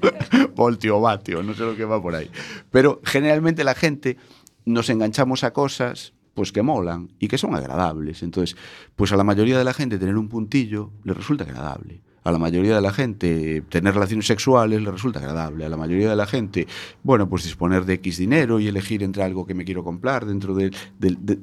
[0.56, 2.30] voltio o vatio, no sé lo que va por ahí.
[2.71, 4.17] Pero generalmente la gente
[4.65, 8.21] nos enganchamos a cosas pues que molan y que son agradables.
[8.21, 8.56] Entonces,
[8.95, 12.02] pues a la mayoría de la gente tener un puntillo le resulta agradable.
[12.28, 15.63] A la mayoría de la gente tener relaciones sexuales le resulta agradable.
[15.63, 16.68] A la mayoría de la gente,
[17.02, 20.54] bueno, pues disponer de X dinero y elegir entre algo que me quiero comprar dentro
[20.54, 20.70] de,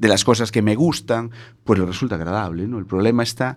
[0.02, 1.30] las cosas que me gustan,
[1.64, 2.68] pues le resulta agradable.
[2.68, 2.78] ¿no?
[2.78, 3.56] El problema está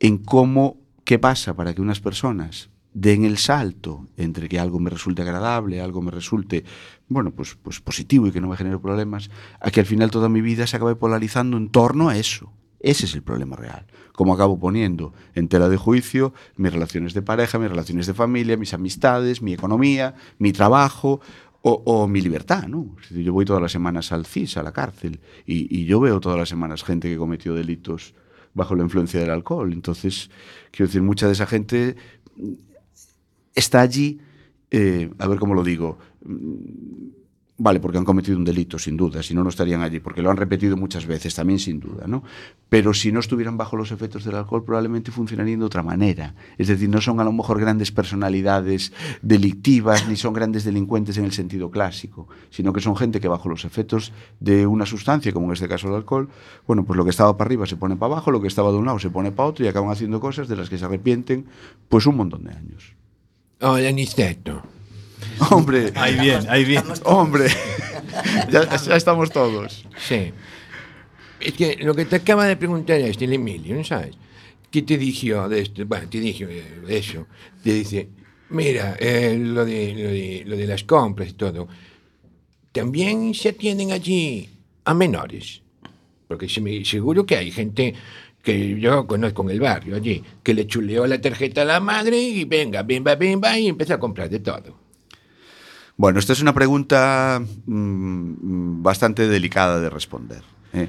[0.00, 4.90] en cómo, qué pasa para que unas personas den el salto entre que algo me
[4.90, 6.62] resulte agradable, algo me resulte,
[7.08, 10.28] bueno, pues, pues positivo y que no me genere problemas, a que al final toda
[10.28, 12.52] mi vida se acabe polarizando en torno a eso.
[12.86, 13.84] Ese es el problema real.
[14.12, 18.56] Como acabo poniendo en tela de juicio mis relaciones de pareja, mis relaciones de familia,
[18.56, 21.20] mis amistades, mi economía, mi trabajo
[21.62, 22.94] o, mi libertad, ¿no?
[23.10, 26.48] Yo voy todas las semanas al CIS, a la cárcel, y, yo veo todas las
[26.48, 28.14] semanas gente que cometió delitos
[28.54, 29.72] bajo la influencia del alcohol.
[29.72, 30.30] Entonces,
[30.70, 31.96] quiero decir, mucha de esa gente
[33.52, 34.20] está allí,
[34.70, 35.98] eh, a ver cómo lo digo,
[37.58, 40.30] vale, porque han cometido un delito, sin duda, si no, no estarían allí, porque lo
[40.30, 42.22] han repetido muchas veces, también sin duda, ¿no?
[42.68, 46.34] Pero si no estuvieran bajo los efectos del alcohol, probablemente funcionarían de otra manera.
[46.58, 48.92] Es decir, no son a lo mejor grandes personalidades
[49.22, 53.48] delictivas, ni son grandes delincuentes en el sentido clásico, sino que son gente que bajo
[53.48, 56.28] los efectos de una sustancia, como en este caso el alcohol,
[56.66, 58.76] bueno, pues lo que estaba para arriba se pone para abajo, lo que estaba de
[58.76, 61.46] un lado se pone para otro y acaban haciendo cosas de las que se arrepienten,
[61.88, 62.94] pues un montón de años.
[63.60, 64.75] Hola, Niceto.
[65.50, 66.82] Hombre, Ahí bien, ahí bien.
[67.04, 67.46] hombre,
[68.50, 69.84] ya, ya estamos todos.
[69.98, 70.32] Sí.
[71.40, 74.14] Es que lo que te acaba de preguntar es el Emilio, ¿no sabes?
[74.70, 75.84] ¿Qué te dijo de esto?
[75.86, 77.26] Bueno, te dijo eh, de eso.
[77.62, 78.08] Te dice,
[78.50, 81.68] mira, eh, lo, de, lo, de, lo de las compras y todo.
[82.72, 84.48] También se atienden allí
[84.84, 85.62] a menores.
[86.28, 87.94] Porque se me- seguro que hay gente
[88.42, 92.18] que yo conozco en el barrio allí, que le chuleó la tarjeta a la madre
[92.18, 94.85] y venga, bimba, bimba, y empezó a comprar de todo.
[95.96, 100.42] Bueno, esta es una pregunta mm, bastante delicada de responder.
[100.74, 100.88] ¿eh?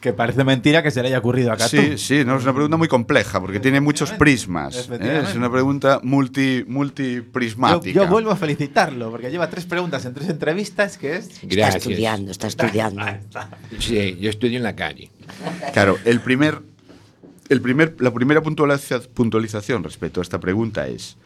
[0.00, 1.76] Que parece mentira que se le haya ocurrido a Catú.
[1.76, 4.88] Sí, sí, no, es una pregunta muy compleja porque tiene muchos prismas.
[4.90, 5.22] ¿eh?
[5.28, 7.92] Es una pregunta multi, Yo, multiprismática.
[7.94, 11.28] yo vuelvo a felicitarlo, porque lleva tres preguntas en tres entrevistas, que es...
[11.44, 13.04] Está estudiando, está estudiando.
[13.78, 15.10] Sí, yo estudio en la calle.
[15.72, 16.62] Claro, el primer,
[17.48, 21.16] el primer, la primera puntualiza- puntualización respecto a esta pregunta es,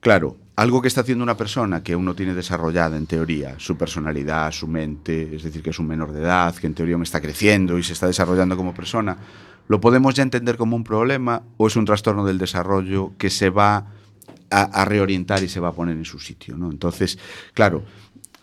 [0.00, 4.50] claro, algo que está haciendo una persona que uno tiene desarrollada en teoría, su personalidad,
[4.52, 7.78] su mente, es decir, que es un menor de edad, que en teoría está creciendo
[7.78, 9.18] y se está desarrollando como persona,
[9.68, 13.50] ¿lo podemos ya entender como un problema o es un trastorno del desarrollo que se
[13.50, 13.92] va
[14.50, 16.56] a, a reorientar y se va a poner en su sitio?
[16.56, 16.70] ¿no?
[16.70, 17.18] Entonces,
[17.52, 17.84] claro,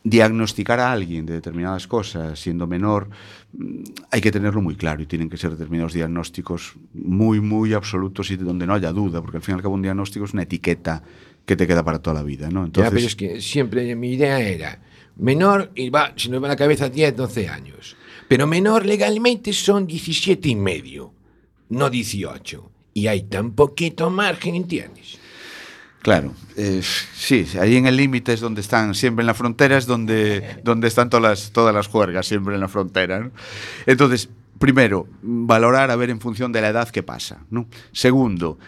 [0.04, 3.10] diagnosticar a alguien de determinadas cosas siendo menor
[3.54, 8.30] mm, hay que tenerlo muy claro y tienen que ser determinados diagnósticos muy, muy absolutos
[8.32, 10.44] y donde no haya duda, porque al fin y al cabo un diagnóstico es una
[10.44, 11.04] etiqueta
[11.46, 12.62] que te queda para toda la vida, ¿no?
[12.62, 14.80] Ya, Entonces, pero es que siempre mi idea era
[15.16, 17.96] menor y va, si nos va la cabeza 10, 12 años.
[18.28, 21.14] Pero menor legalmente son 17 y medio,
[21.70, 22.72] no 18.
[22.96, 25.20] Y hay tan poquito margen, ¿entiendes?
[26.02, 26.82] Claro, eh,
[27.16, 30.90] sí, ahí en el límite es donde están, siempre en la frontera es donde, donde
[30.90, 33.20] están todas las, todas las juergas, siempre en la frontera.
[33.20, 33.32] ¿no?
[33.86, 34.30] Entonces,
[34.60, 37.46] primero, valorar a ver en función de la edad qué pasa.
[37.50, 37.68] ¿no?
[37.94, 38.60] Segundo,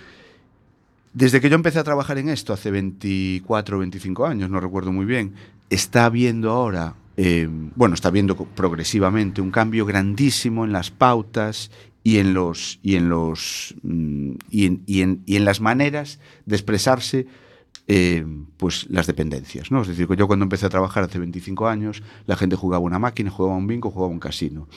[1.16, 4.92] desde que yo empecé a trabajar en esto, hace 24 o 25 años, no recuerdo
[4.92, 5.34] muy bien,
[5.72, 11.72] está habiendo ahora, eh, bueno, está habiendo progresivamente un cambio grandísimo en las pautas
[12.04, 16.20] y en los y en los mm, y en, y en- y en las maneras
[16.46, 17.26] de expresarse
[17.88, 18.26] eh,
[18.58, 19.82] pues las dependencias, ¿no?
[19.82, 23.30] Es decir, yo cuando empecé a trabajar hace 25 años, la gente jugaba una máquina,
[23.30, 24.68] jugaba un bingo, jugaba un casino.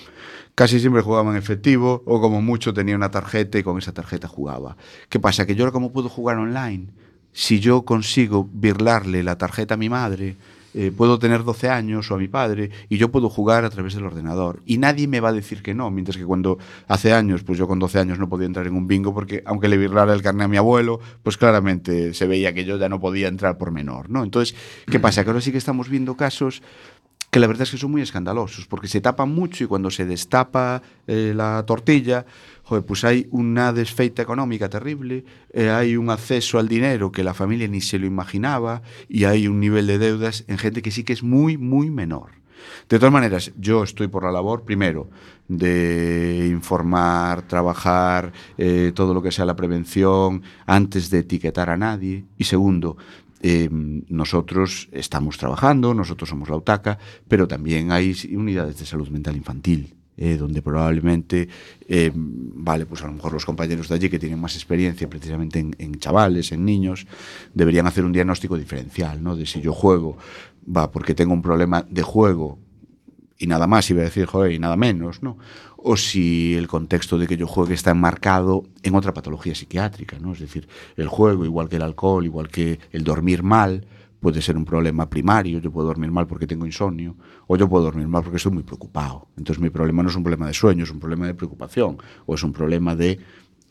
[0.55, 4.29] Casi siempre jugaba en efectivo o como mucho tenía una tarjeta y con esa tarjeta
[4.29, 4.77] jugaba.
[5.09, 5.47] ¿Qué pasa?
[5.47, 6.89] Que yo ahora como puedo jugar online,
[7.33, 10.37] si yo consigo birlarle la tarjeta a mi madre,
[10.81, 13.97] eh, puedo tener 12 años o a mi padre y yo puedo jugar a través
[13.97, 14.63] del ordenador.
[14.65, 17.67] Y nadie me va a decir que no, mientras que cuando hace años, pues yo
[17.67, 20.45] con 12 años no podía entrar en un bingo porque aunque le birlara el carnet
[20.45, 24.09] a mi abuelo, pues claramente se veía que yo ya no podía entrar por menor,
[24.09, 24.23] ¿no?
[24.23, 24.55] Entonces,
[24.89, 25.25] ¿qué pasa?
[25.25, 26.63] Que ahora sí que estamos viendo casos
[27.31, 30.07] que la verdad es que son muy escandalosos, porque se tapan mucho y cuando se
[30.07, 32.25] destapa eh, la tortilla,
[32.69, 37.33] joder, pues hay una desfeita económica terrible, eh, hay un acceso al dinero que la
[37.33, 41.03] familia ni se lo imaginaba y hay un nivel de deudas en gente que sí
[41.03, 42.33] que es muy, muy menor.
[42.91, 45.09] De todas maneras, yo estoy por la labor, primero,
[45.49, 52.27] de informar, trabajar, eh, todo lo que sea la prevención, antes de etiquetar a nadie.
[52.37, 52.99] Y segundo,
[53.41, 59.37] eh, nosotros estamos trabajando, nosotros somos la UTACA, pero también hay unidades de salud mental
[59.37, 59.98] infantil.
[60.21, 61.49] Eh, donde probablemente,
[61.87, 65.61] eh, vale, pues a lo mejor los compañeros de allí que tienen más experiencia precisamente
[65.61, 67.07] en, chavales, en niños,
[67.55, 69.37] deberían hacer un diagnóstico diferencial, ¿no?
[69.37, 70.19] De si yo juego,
[70.77, 72.59] va, porque tengo un problema de juego
[73.39, 75.39] y nada más, iba a decir, joder, y nada menos, ¿no?
[75.77, 80.33] O si el contexto de que yo juegue está enmarcado en otra patología psiquiátrica, ¿no?
[80.33, 83.87] Es decir, el juego, igual que el alcohol, igual que el dormir mal,
[84.21, 85.59] puede ser un problema primario.
[85.59, 88.63] Yo puedo dormir mal porque tengo insomnio, o yo puedo dormir mal porque estoy muy
[88.63, 89.29] preocupado.
[89.37, 92.35] Entonces, mi problema no es un problema de sueño, es un problema de preocupación, o
[92.35, 93.19] es un problema de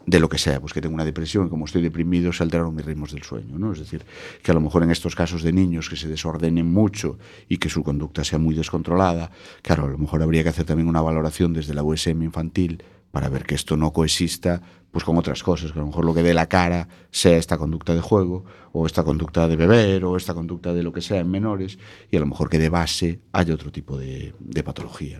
[0.07, 2.85] de lo que sea, pues que tengo una depresión y como estoy deprimido se mis
[2.85, 3.73] ritmos del sueño, ¿no?
[3.73, 4.05] Es decir,
[4.41, 7.67] que a lo mejor en estos casos de niños que se desordenen mucho y que
[7.67, 9.31] su conducta sea muy descontrolada,
[9.61, 12.83] claro, a lo mejor habría que hacer también una valoración desde la USM infantil
[13.17, 16.13] para ver que esto no coexista pues con otras cosas, que a lo mejor lo
[16.13, 20.17] que dé la cara sea esta conducta de juego o esta conducta de beber o
[20.17, 21.79] esta conducta de lo que sea en menores
[22.11, 25.19] y a lo mejor que de base haya otro tipo de, patología.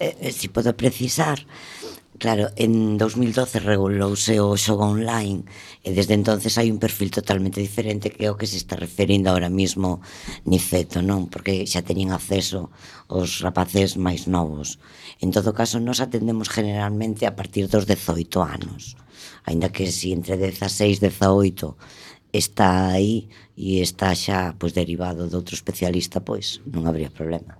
[0.00, 1.46] Eh, eh, si podo precisar,
[2.18, 5.46] Claro, en 2012 regulouse o xogo online
[5.86, 9.30] e desde entonces hai un perfil totalmente diferente que é o que se está referindo
[9.30, 10.02] ahora mismo
[10.42, 11.30] Niceto, non?
[11.30, 12.74] Porque xa teñen acceso
[13.06, 14.82] os rapaces máis novos.
[15.22, 18.98] En todo caso, nos atendemos generalmente a partir dos 18 anos.
[19.46, 21.78] Ainda que si entre 16 e 18
[22.34, 27.57] está aí e está xa pois, derivado de outro especialista, pois non habría problema.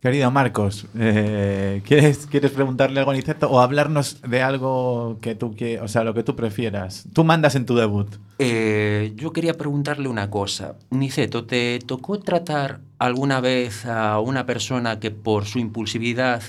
[0.00, 5.56] Querido Marcos, eh, ¿quieres, ¿quieres preguntarle algo a Niceto o hablarnos de algo que tú
[5.56, 7.08] quieras, o sea, lo que tú prefieras?
[7.12, 8.06] Tú mandas en tu debut.
[8.38, 10.76] Eh, yo quería preguntarle una cosa.
[10.90, 16.42] Niceto, ¿te tocó tratar alguna vez a una persona que por su impulsividad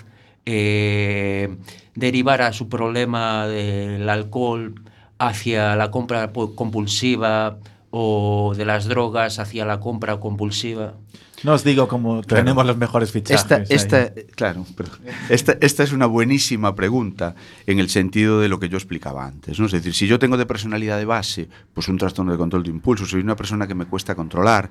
[0.46, 1.58] eh,
[1.96, 4.76] derivara su problema del alcohol
[5.18, 7.58] hacia la compra compulsiva
[7.92, 10.96] o de las drogas hacia la compra compulsiva?
[11.44, 13.42] No os digo cómo tenemos los mejores fichajes.
[13.42, 15.00] Esta, esta, claro, perdón.
[15.30, 17.36] Esta, esta es una buenísima pregunta
[17.66, 19.58] en el sentido de lo que yo explicaba antes.
[19.60, 19.66] ¿no?
[19.66, 22.72] Es decir, si yo tengo de personalidad de base, pues un trastorno de control de
[22.72, 24.70] impulso, soy una persona que me cuesta controlar,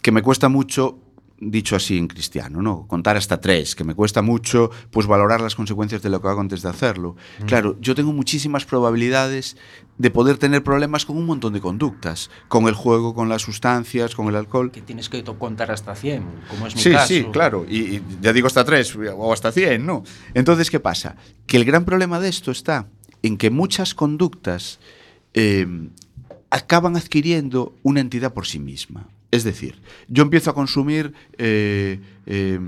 [0.00, 0.98] que me cuesta mucho
[1.38, 2.86] dicho así en cristiano, ¿no?
[2.86, 6.40] Contar hasta tres, que me cuesta mucho pues valorar las consecuencias de lo que hago
[6.40, 7.16] antes de hacerlo.
[7.46, 9.56] Claro, yo tengo muchísimas probabilidades
[9.98, 14.14] de poder tener problemas con un montón de conductas, con el juego, con las sustancias,
[14.14, 14.70] con el alcohol.
[14.70, 17.06] Que tienes que contar hasta 100, como es mi Sí, caso.
[17.08, 17.66] sí, claro.
[17.68, 20.04] Y, y ya digo hasta tres o hasta 100, ¿no?
[20.32, 21.16] Entonces, ¿qué pasa?
[21.46, 22.88] Que el gran problema de esto está
[23.22, 24.78] en que muchas conductas
[25.34, 25.66] eh,
[26.50, 29.08] acaban adquiriendo una entidad por sí misma.
[29.30, 32.60] Es decir, yo empiezo a consumir eh, eh,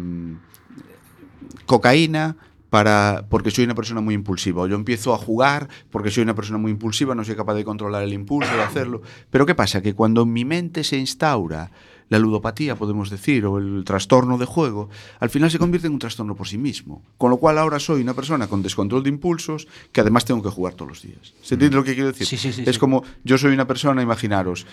[1.67, 2.37] cocaína
[2.71, 6.35] para porque soy una persona muy impulsiva o yo empiezo a jugar porque soy una
[6.35, 9.01] persona muy impulsiva no soy capaz de controlar el impulso de hacerlo
[9.31, 11.71] pero qué pasa que cuando en mi mente se instaura
[12.09, 14.89] la ludopatía, podemos decir, o el trastorno de juego,
[15.21, 17.03] al final se convierte en un trastorno por sí mismo.
[17.19, 20.49] Con lo cual ahora soy una persona con descontrol de impulsos que además tengo que
[20.49, 21.35] jugar todos los días.
[21.43, 22.27] ¿Se entiende lo que quiero decir?
[22.27, 24.67] Sí, sí, sí, es como yo soy una persona, imaginaros,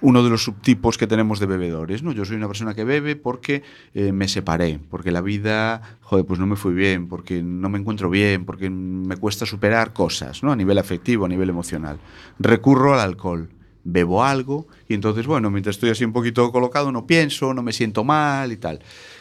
[0.00, 2.12] uno de los subtipos que tenemos de bebedores, ¿no?
[2.12, 3.62] Yo soy una persona que bebe porque
[3.94, 7.78] eh, me separé, porque la vida, joder, pues no me fue bien, porque no me
[7.78, 10.52] encuentro bien, porque me cuesta superar cosas, ¿no?
[10.52, 11.98] A nivel afectivo, a nivel emocional.
[12.38, 13.48] Recurro al alcohol,
[13.84, 17.72] bebo algo y entonces, bueno, mientras estoy así un poquito colocado, no pienso, no me
[17.72, 18.80] siento mal y tal.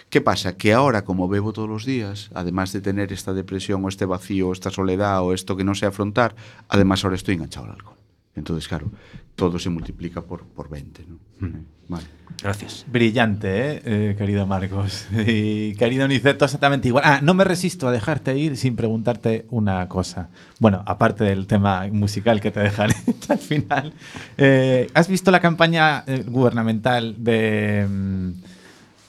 [0.10, 0.58] ¿Qué pasa?
[0.58, 4.50] Que ahora, como bebo todos los días, además de tener esta depresión o este vacío,
[4.50, 6.36] o esta soledad o esto que no sé afrontar,
[6.70, 7.95] además ahora estoy enganchado al alcohol.
[8.36, 8.92] Entonces, claro,
[9.36, 11.06] todo se multiplica por, por 20.
[11.08, 11.48] ¿no?
[11.48, 12.06] Eh, Vale.
[12.42, 12.86] Gracias.
[12.92, 13.82] Brillante, ¿eh?
[13.86, 15.08] Eh, querido Marcos.
[15.28, 17.04] Y querido Niceto, exactamente igual.
[17.06, 20.30] Ah, no me resisto a dejarte ir sin preguntarte una cosa.
[20.60, 22.96] Bueno, aparte del tema musical que te dejaré
[23.30, 23.94] al final.
[24.38, 28.30] Eh, ¿Has visto la campaña gubernamental de, mm,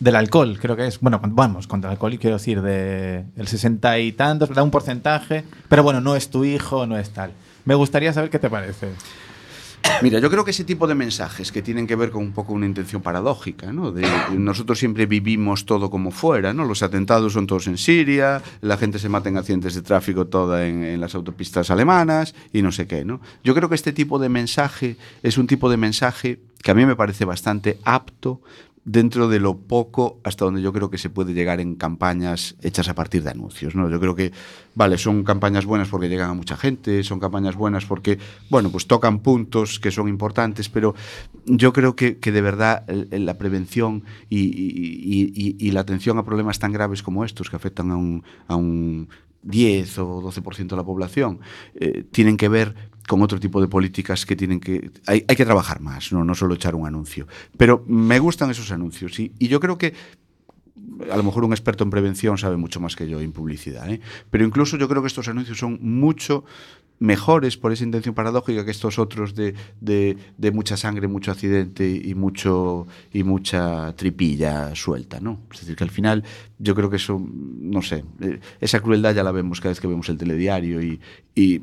[0.01, 0.59] del alcohol?
[0.61, 1.01] Creo que es.
[1.01, 4.70] Bueno, vamos, contra el alcohol, y quiero decir, de el 60 y tantos, da un
[4.70, 5.45] porcentaje.
[5.68, 7.33] Pero bueno, no es tu hijo, no es tal.
[7.67, 8.89] Me gustaría saber qué te parece.
[10.03, 12.53] Mira, yo creo que ese tipo de mensajes que tienen que ver con un poco
[12.53, 13.95] una intención paradójica, ¿no?
[14.37, 16.64] Nosotros siempre vivimos todo como fuera, ¿no?
[16.64, 20.67] Los atentados son todos en Siria, la gente se mata en accidentes de tráfico toda
[20.67, 23.21] en, en las autopistas alemanas y no sé qué, ¿no?
[23.45, 26.85] Yo creo que este tipo de mensaje es un tipo de mensaje que a mí
[26.85, 28.41] me parece bastante apto
[28.87, 32.89] dentro de lo poco hasta donde yo creo que se puede llegar en campañas hechas
[32.89, 33.74] a partir de anuncios.
[33.74, 33.91] ¿no?
[33.91, 34.30] Yo creo que,
[34.76, 38.18] vale, son campañas buenas porque llegan a mucha gente, son campañas buenas porque,
[38.49, 40.95] bueno, pues tocan puntos que son importantes, pero
[41.47, 44.37] yo creo que, que de verdad la prevención y,
[45.59, 49.09] y- la atención a problemas tan graves como estos que afectan a un
[49.47, 51.40] 10 o 12% de la población,
[51.74, 52.74] eh, tienen que ver
[53.07, 54.90] con otro tipo de políticas que tienen que...
[55.07, 56.24] Hay, hay que trabajar más, ¿no?
[56.24, 57.26] no solo echar un anuncio.
[57.57, 59.94] Pero me gustan esos anuncios y, yo creo que
[61.11, 64.01] a lo mejor un experto en prevención sabe mucho más que yo en publicidad, ¿eh?
[64.30, 66.44] pero incluso yo creo que estos anuncios son mucho
[66.99, 70.16] mejores por esa intención paradójica que estos otros de, de-
[70.53, 75.40] mucha sangre, mucho accidente y mucho y mucha tripilla suelta, ¿no?
[75.53, 76.24] Es decir, que al final
[76.59, 79.86] yo creo que eso, no sé, eh, esa crueldad ya la vemos cada vez que
[79.88, 81.01] vemos el telediario y,
[81.34, 81.61] y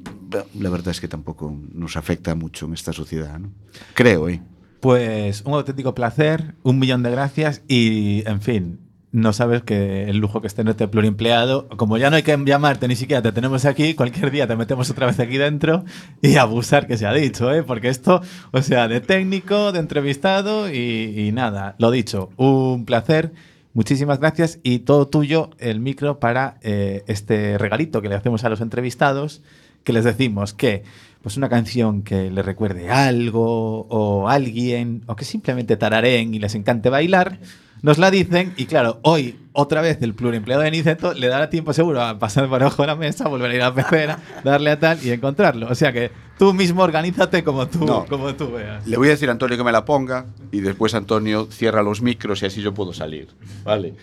[0.60, 3.52] la verdad es que tampoco nos afecta mucho en esta sociedad, ¿no?
[3.96, 4.42] Creo, ¿eh?
[4.82, 8.80] Pues un auténtico placer, un millón de gracias y, en fin,
[9.14, 12.36] no sabes que el lujo que esté en este pluriempleado, como ya no hay que
[12.46, 15.86] llamarte ni siquiera te tenemos aquí, cualquier día te metemos otra vez aquí dentro
[16.22, 17.62] y abusar que se ha dicho, ¿eh?
[17.62, 23.32] porque esto, o sea, de técnico, de entrevistado y, nada, lo dicho, un placer.
[23.76, 28.50] Muchísimas gracias y todo tuyo el micro para eh, este regalito que le hacemos a
[28.50, 29.44] los entrevistados,
[29.84, 30.84] que les decimos que
[31.22, 36.56] pues una canción que les recuerde algo o alguien o que simplemente tarareen y les
[36.56, 37.40] encante bailar,
[37.84, 41.74] nos la dicen y claro, hoy otra vez el pluriempleado de Niceto le dará tiempo
[41.74, 44.72] seguro a pasar por abajo de la mesa, volver a ir a la pecera, darle
[44.72, 45.68] a tal y encontrarlo.
[45.70, 46.10] O sea que
[46.40, 48.06] tú mismo organízate como tú, No.
[48.08, 48.88] como tú veas.
[48.88, 52.02] Le voy a decir a Antonio que me la ponga y después Antonio cierra los
[52.02, 53.28] micros y así yo puedo salir.
[53.64, 53.94] ¿Vale?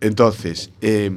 [0.00, 1.10] Entonces, eh,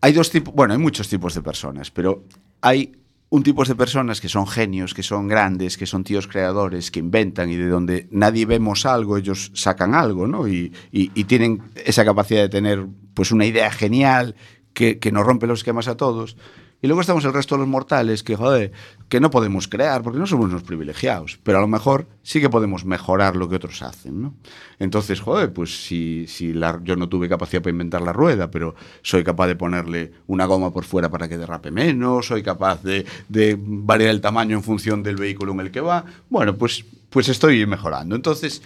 [0.00, 2.24] hay dos tipos, bueno, hay muchos tipos de personas, pero
[2.60, 2.92] hay
[3.34, 7.00] un tipo de personas que son genios, que son grandes, que son tíos creadores, que
[7.00, 10.46] inventan y de donde nadie vemos algo, ellos sacan algo, ¿no?
[10.46, 14.34] Y, y- y tienen esa capacidad de tener pues una idea genial
[14.74, 16.36] que, que nos rompe los esquemas a todos.
[16.82, 18.72] Y luego estamos el resto de los mortales que, joder,
[19.08, 22.50] que no podemos crear porque no somos unos privilegiados, pero a lo mejor sí que
[22.50, 24.34] podemos mejorar lo que otros hacen, ¿no?
[24.80, 26.52] Entonces, joder, pues si, si
[26.82, 30.72] yo no tuve capacidad para inventar la rueda, pero soy capaz de ponerle una goma
[30.72, 35.04] por fuera para que derrape menos, soy capaz de, de variar el tamaño en función
[35.04, 38.16] del vehículo en el que va, bueno, pues, pues estoy mejorando.
[38.16, 38.60] Entonces,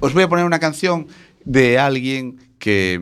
[0.00, 1.06] os voy a poner una canción
[1.44, 3.00] de alguien que,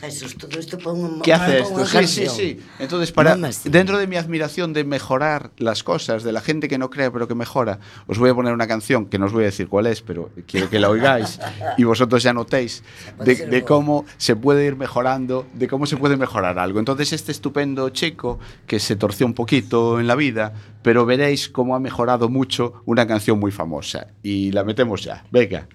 [0.00, 1.86] Jesús, todo esto pongo ¿Qué hace esto?
[1.86, 2.60] Sí, sí, sí.
[2.80, 6.90] Entonces, para, dentro de mi admiración de mejorar las cosas, de la gente que no
[6.90, 7.78] cree pero que mejora,
[8.08, 10.30] os voy a poner una canción que no os voy a decir cuál es, pero
[10.48, 11.38] quiero que la oigáis
[11.78, 12.82] y vosotros ya notéis
[13.24, 16.80] de, de cómo se puede ir mejorando, de cómo se puede mejorar algo.
[16.80, 20.52] Entonces, este estupendo chico que se torció un poquito en la vida,
[20.82, 24.08] pero veréis cómo ha mejorado mucho una canción muy famosa.
[24.24, 25.24] Y la metemos ya.
[25.30, 25.68] Venga.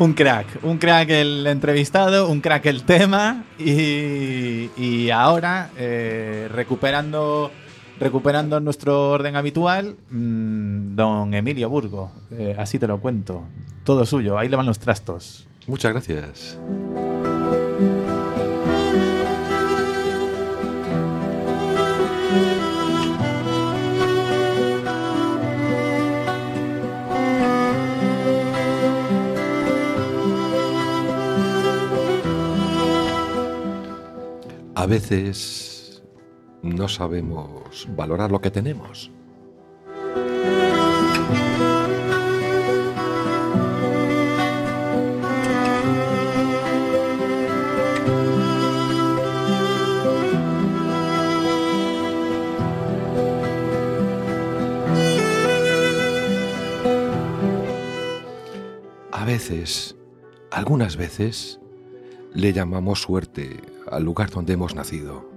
[0.00, 7.50] Un crack, un crack el entrevistado, un crack el tema y, y ahora eh, recuperando
[7.98, 13.44] recuperando nuestro orden habitual, mm, don Emilio Burgo, eh, así te lo cuento,
[13.84, 15.46] todo suyo, ahí le van los trastos.
[15.66, 16.58] Muchas gracias.
[34.80, 36.02] A veces
[36.62, 39.10] no sabemos valorar lo que tenemos.
[59.12, 59.94] A veces,
[60.50, 61.60] algunas veces,
[62.32, 63.60] le llamamos suerte
[63.90, 65.28] al lugar donde hemos nacido.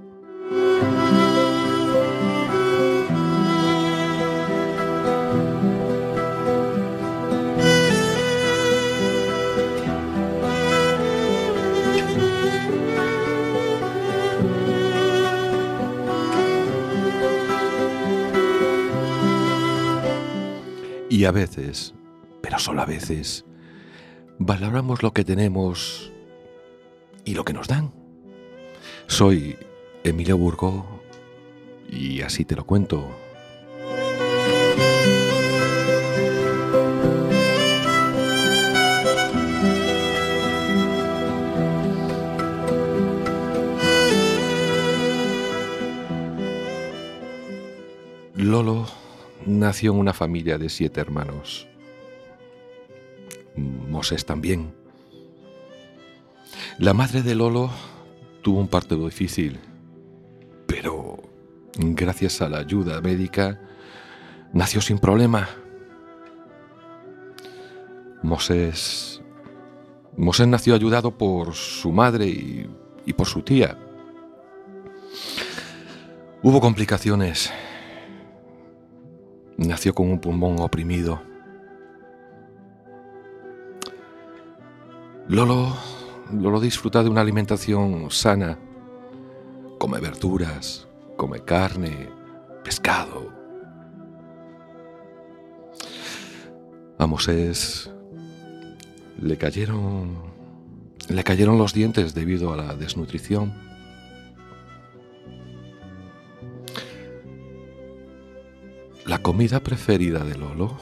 [21.10, 21.94] Y a veces,
[22.42, 23.46] pero solo a veces,
[24.40, 26.12] valoramos lo que tenemos
[27.24, 28.03] y lo que nos dan.
[29.08, 29.58] Soy
[30.04, 31.02] Emilio Burgo
[31.90, 33.10] y así te lo cuento.
[48.36, 48.88] Lolo
[49.46, 51.68] nació en una familia de siete hermanos.
[53.56, 54.74] Moses también.
[56.78, 57.70] La madre de Lolo
[58.44, 59.60] tuvo un parto difícil,
[60.68, 61.18] pero
[61.78, 63.60] gracias a la ayuda médica
[64.52, 65.50] nació sin problema.
[68.22, 69.22] Moses,
[70.16, 72.70] Moses nació ayudado por su madre y,
[73.06, 73.78] y por su tía.
[76.44, 77.52] Hubo complicaciones.
[79.58, 81.22] Nació con un pulmón oprimido.
[85.30, 85.74] Lolo
[86.42, 88.58] Lolo disfruta de una alimentación sana.
[89.78, 92.10] Come verduras, come carne,
[92.64, 93.32] pescado.
[96.98, 97.92] A Mosés
[99.20, 100.34] le cayeron
[101.10, 103.54] le cayeron los dientes debido a la desnutrición.
[109.06, 110.78] La comida preferida de Lolo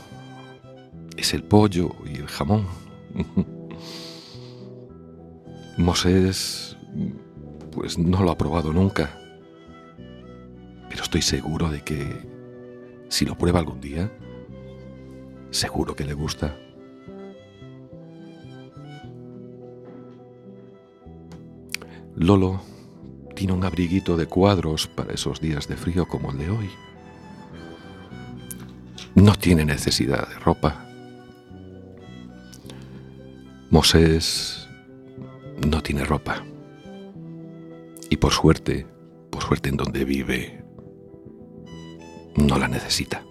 [1.17, 2.67] es el pollo y el jamón.
[5.81, 6.77] Mosés,
[7.71, 9.17] pues no lo ha probado nunca.
[10.89, 12.27] Pero estoy seguro de que
[13.09, 14.11] si lo prueba algún día,
[15.49, 16.55] seguro que le gusta.
[22.15, 22.61] Lolo
[23.35, 26.69] tiene un abriguito de cuadros para esos días de frío como el de hoy.
[29.15, 30.85] No tiene necesidad de ropa.
[33.69, 34.67] Mosés
[35.67, 36.43] no tiene ropa.
[38.09, 38.87] Y por suerte,
[39.29, 40.63] por suerte en donde vive,
[42.35, 43.23] no la necesita.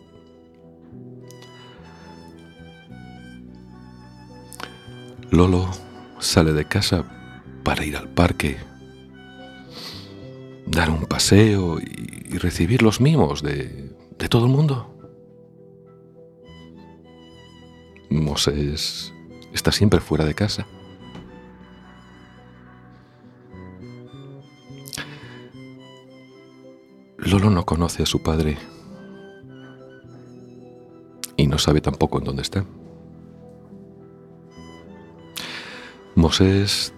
[5.31, 5.69] Lolo
[6.19, 7.05] sale de casa
[7.63, 8.57] para ir al parque,
[10.67, 12.09] dar un paseo y,
[12.39, 14.97] recibir los mimos de, de todo el mundo.
[18.09, 19.13] Moses
[19.53, 20.67] está siempre fuera de casa.
[27.31, 28.59] Lolo no conoce a su padre
[31.37, 32.65] y no sabe tampoco en dónde está.
[36.17, 36.93] Mosés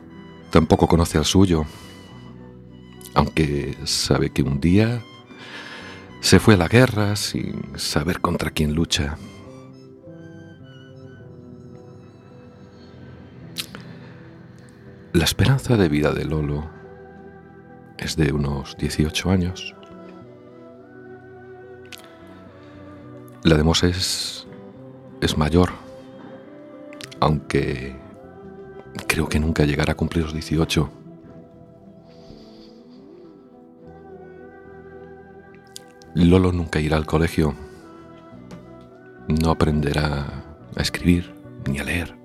[0.51, 1.67] tampoco conoce al suyo,
[3.13, 5.03] aunque sabe que un día
[6.21, 9.19] se fue a la guerra sin saber contra quién lucha.
[15.13, 16.71] La esperanza de vida de Lolo
[17.99, 19.75] es de unos 18 años.
[23.45, 24.47] La de Moses
[25.21, 25.71] es mayor,
[27.21, 27.97] aunque
[29.07, 30.91] creo que nunca llegará a cumplir los 18.
[36.15, 37.55] Lolo nunca irá al colegio,
[39.29, 40.45] no aprenderá
[40.77, 41.35] a escribir
[41.67, 42.23] ni a leer.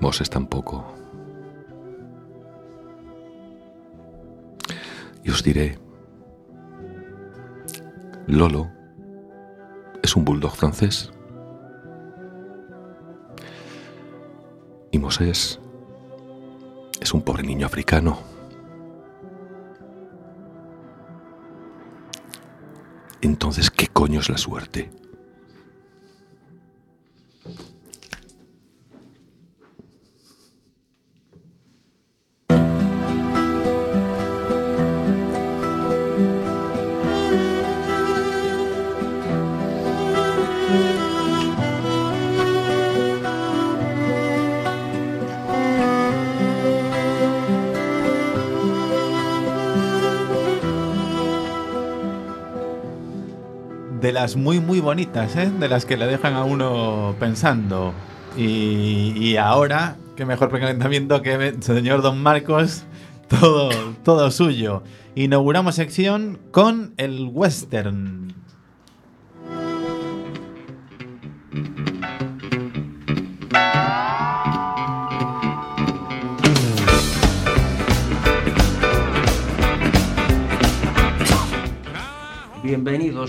[0.00, 0.84] voses tampouco.
[5.22, 5.78] Y os diré,
[8.30, 8.70] Lolo
[10.02, 11.10] es un bulldog francés.
[14.92, 15.60] Y Mosés
[17.00, 18.18] es un pobre niño africano.
[23.20, 24.90] Entonces, ¿qué coño es la suerte?
[54.36, 55.50] Muy, muy bonitas, ¿eh?
[55.58, 57.92] De las que le dejan a uno pensando.
[58.36, 62.84] Y, y ahora, qué mejor calentamiento que el señor Don Marcos,
[63.28, 63.70] todo,
[64.04, 64.82] todo suyo.
[65.14, 68.29] Inauguramos sección con el western.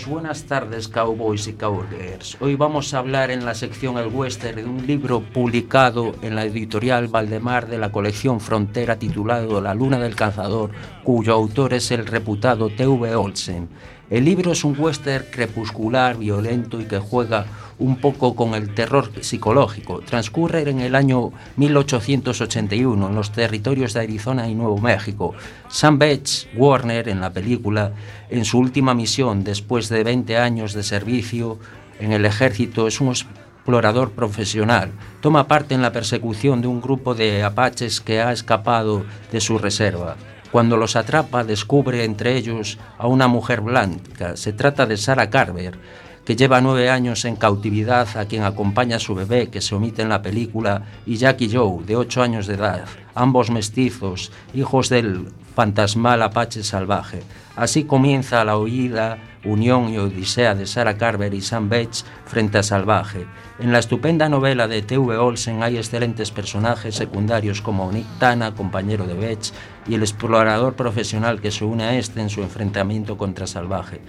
[0.08, 2.38] Buenas tardes cowboys y cowgirls.
[2.40, 6.46] Hoy vamos a hablar en la sección El Western de un libro publicado en la
[6.46, 10.72] editorial Valdemar de la colección Frontera titulado La Luna del Cazador,
[11.04, 13.16] cuyo autor es el reputado T.V.
[13.16, 13.70] Olsen.
[14.12, 17.46] El libro es un western crepuscular, violento y que juega
[17.80, 20.02] un poco con el terror psicológico.
[20.02, 25.34] Transcurre en el año 1881 en los territorios de Arizona y Nuevo México.
[25.70, 27.94] Sam Bates, Warner, en la película,
[28.30, 31.58] en su última misión después de 20 años de servicio
[31.98, 34.92] en el ejército, es un explorador profesional.
[35.22, 39.58] Toma parte en la persecución de un grupo de apaches que ha escapado de su
[39.58, 40.18] reserva.
[40.52, 44.36] Cuando los atrapa, descubre entre ellos a una mujer blanca.
[44.36, 45.78] Se trata de Sarah Carver,
[46.26, 50.10] que lleva nueve años en cautividad, a quien acompaña su bebé, que se omite en
[50.10, 52.86] la película, y Jackie Joe, de ocho años de edad,
[53.16, 57.24] ambos mestizos, hijos del fantasmal Apache salvaje.
[57.56, 62.64] Así comienza la oída unión y odisea de Sarah Carver y Sam Bates frente a
[62.64, 63.26] Salvaje.
[63.60, 65.18] En la estupenda novela de T.V.
[65.18, 69.54] Olsen hay excelentes personajes secundarios como Nick Tana, compañero de Bates,
[69.88, 74.02] y el explorador profesional que se une a este en su enfrentamiento contra Salvaje.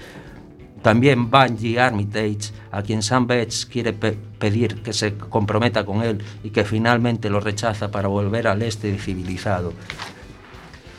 [0.83, 6.19] También Bungie Armitage, a quien Sam Bates quiere pe pedir que se comprometa con él
[6.43, 9.73] y que finalmente lo rechaza para volver al este civilizado.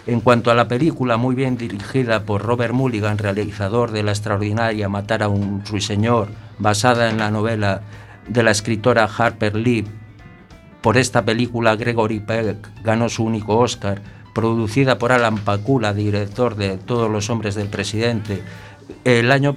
[0.05, 4.89] En cuanto a la película, muy bien dirigida por Robert Mulligan, realizador de la extraordinaria
[4.89, 6.27] Matar a un ruiseñor,
[6.59, 7.83] basada en la novela
[8.27, 9.85] de la escritora Harper Lee.
[10.81, 14.01] Por esta película, Gregory Peck ganó su único Oscar,
[14.35, 18.43] producida por Alan Pakula, director de Todos los hombres del presidente.
[19.05, 19.55] El año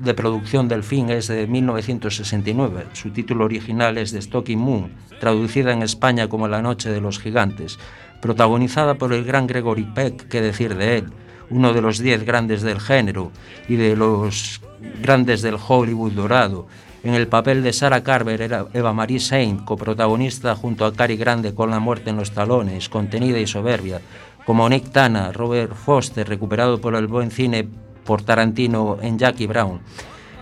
[0.00, 2.86] de producción del film es de 1969.
[2.94, 4.90] Su título original es The Stalking Moon,
[5.20, 7.78] traducida en España como La noche de los gigantes
[8.24, 11.12] protagonizada por el gran Gregory Peck, qué decir de él,
[11.50, 13.30] uno de los diez grandes del género
[13.68, 14.62] y de los
[15.02, 16.66] grandes del Hollywood dorado.
[17.02, 21.54] En el papel de Sarah Carver era Eva Marie Saint, coprotagonista junto a Cary Grande
[21.54, 24.00] con La muerte en los talones, contenida y soberbia,
[24.46, 27.68] como Nick Tana, Robert Foster, recuperado por el buen cine
[28.06, 29.80] por Tarantino en Jackie Brown.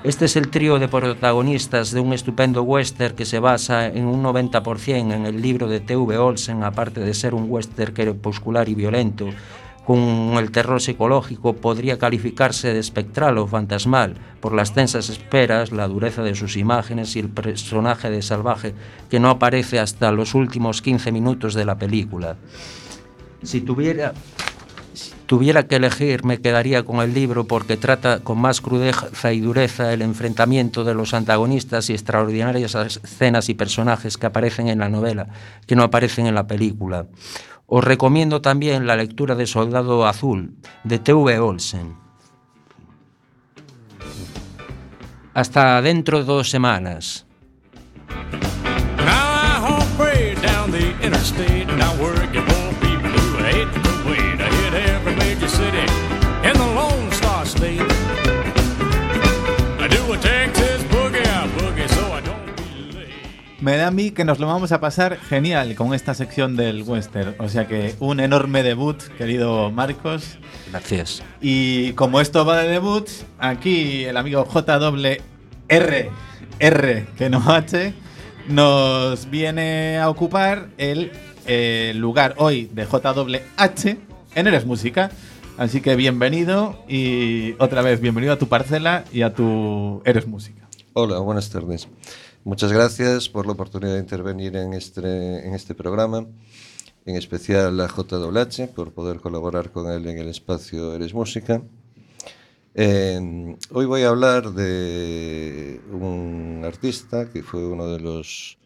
[0.05, 4.21] Este es el trío de protagonistas de un estupendo western que se basa en un
[4.25, 6.19] 90% en el libro de T.V.
[6.19, 9.29] Olsen, aparte de ser un western crepuscular y violento.
[9.87, 9.99] Con
[10.39, 16.25] el terror psicológico podría calificarse de espectral o fantasmal por las tensas esperas, la dureza
[16.25, 18.75] de sus imágenes y el personaje de salvaje
[19.09, 22.37] que no aparece hasta los últimos 15 minutos de la película.
[23.45, 24.15] Si tuviera
[25.33, 29.91] tuviera que elegir, me quedaría con el libro porque trata con más crudeza y dureza
[29.95, 35.29] el enfrentamiento de los antagonistas y extraordinarias escenas y personajes que aparecen en la novela,
[35.67, 37.07] que no aparecen en la película.
[37.65, 40.55] Os recomiendo también la lectura de Soldado Azul,
[40.85, 41.39] de T.V.
[41.39, 41.97] Olsen.
[45.33, 47.25] Hasta dentro de dos semanas.
[63.63, 66.83] Me da a mí que nos lo vamos a pasar genial con esta sección del
[66.83, 67.37] western.
[67.39, 70.37] O sea que un enorme debut, querido Marcos.
[70.73, 71.23] Gracias.
[71.41, 73.09] Y como esto va de debut,
[73.39, 76.11] aquí el amigo JWR,
[76.59, 77.95] R, que no H,
[78.49, 81.13] nos viene a ocupar el
[81.47, 83.97] eh, lugar hoy de JWH
[84.35, 85.13] en Eres Música.
[85.57, 90.67] Así que bienvenido y otra vez bienvenido a tu parcela y a tu Eres Música.
[90.95, 91.89] Hola, buenas tardes.
[92.45, 96.27] Muchas gracias por la oportunidad de intervenir en este, en este programa,
[97.07, 101.63] en especial a JWH por poder colaborar con él en el espacio Eres Música.
[102.75, 108.59] Eh, hoy voy a hablar de un artista que fue uno de los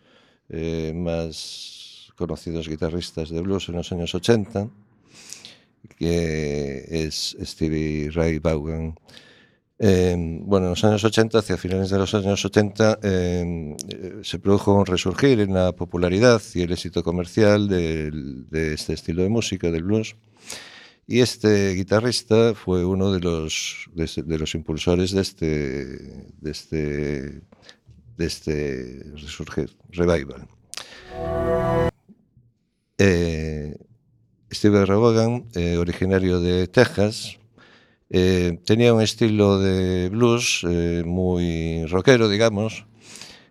[0.49, 4.71] eh, más conocidos guitarristas de blues en los años 80,
[5.99, 8.99] que es Stevie Ray Vaughan
[9.79, 14.39] Eh, bueno, en los años 80, hacia finales de los años 80, eh, eh, se
[14.39, 19.71] produjo un resurgir en la popularidad y el éxito comercial de, este estilo de música,
[19.71, 20.17] del blues.
[21.07, 26.77] Y este guitarrista fue uno de los, de, este- los impulsores de este, de este,
[28.17, 30.49] de este resurgir, revival.
[32.99, 33.77] Eh,
[34.51, 37.39] Steve Vaughan, eh, originario de Texas,
[38.11, 42.87] eh, tenía un estilo de blues eh, muy rockero, digamos,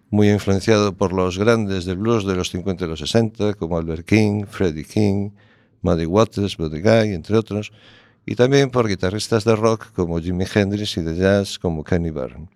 [0.09, 4.05] muy influenciado por los grandes del blues de los 50 y los 60, como Albert
[4.05, 5.31] King, Freddie King,
[5.81, 7.71] Muddy Waters, Buddy Guy, entre otros,
[8.25, 12.49] y también por guitarristas de rock como Jimi Hendrix y de jazz como Kenny Barron.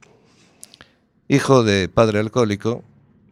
[1.28, 2.84] Hijo de padre alcohólico,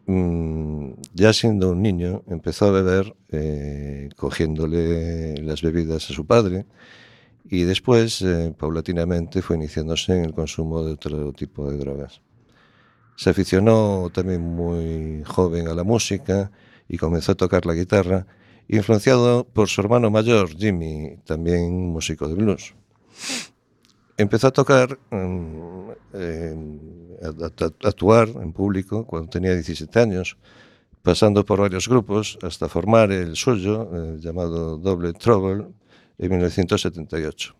[0.06, 6.64] mm, ya siendo un niño empezó a beber eh, cogiéndole las bebidas a su padre,
[7.50, 12.20] Y después, eh, paulatinamente, fue iniciándose en el consumo de otro tipo de drogas.
[13.16, 16.50] Se aficionó también muy joven a la música
[16.88, 18.26] y comenzó a tocar la guitarra,
[18.68, 22.74] influenciado por su hermano mayor, Jimmy, también músico de blues.
[24.18, 24.98] Empezó a tocar,
[26.12, 26.56] eh,
[27.22, 30.36] a, a actuar en público cuando tenía 17 años,
[31.02, 35.68] pasando por varios grupos hasta formar el suyo, eh, llamado Double Trouble,
[36.18, 37.54] en 1978.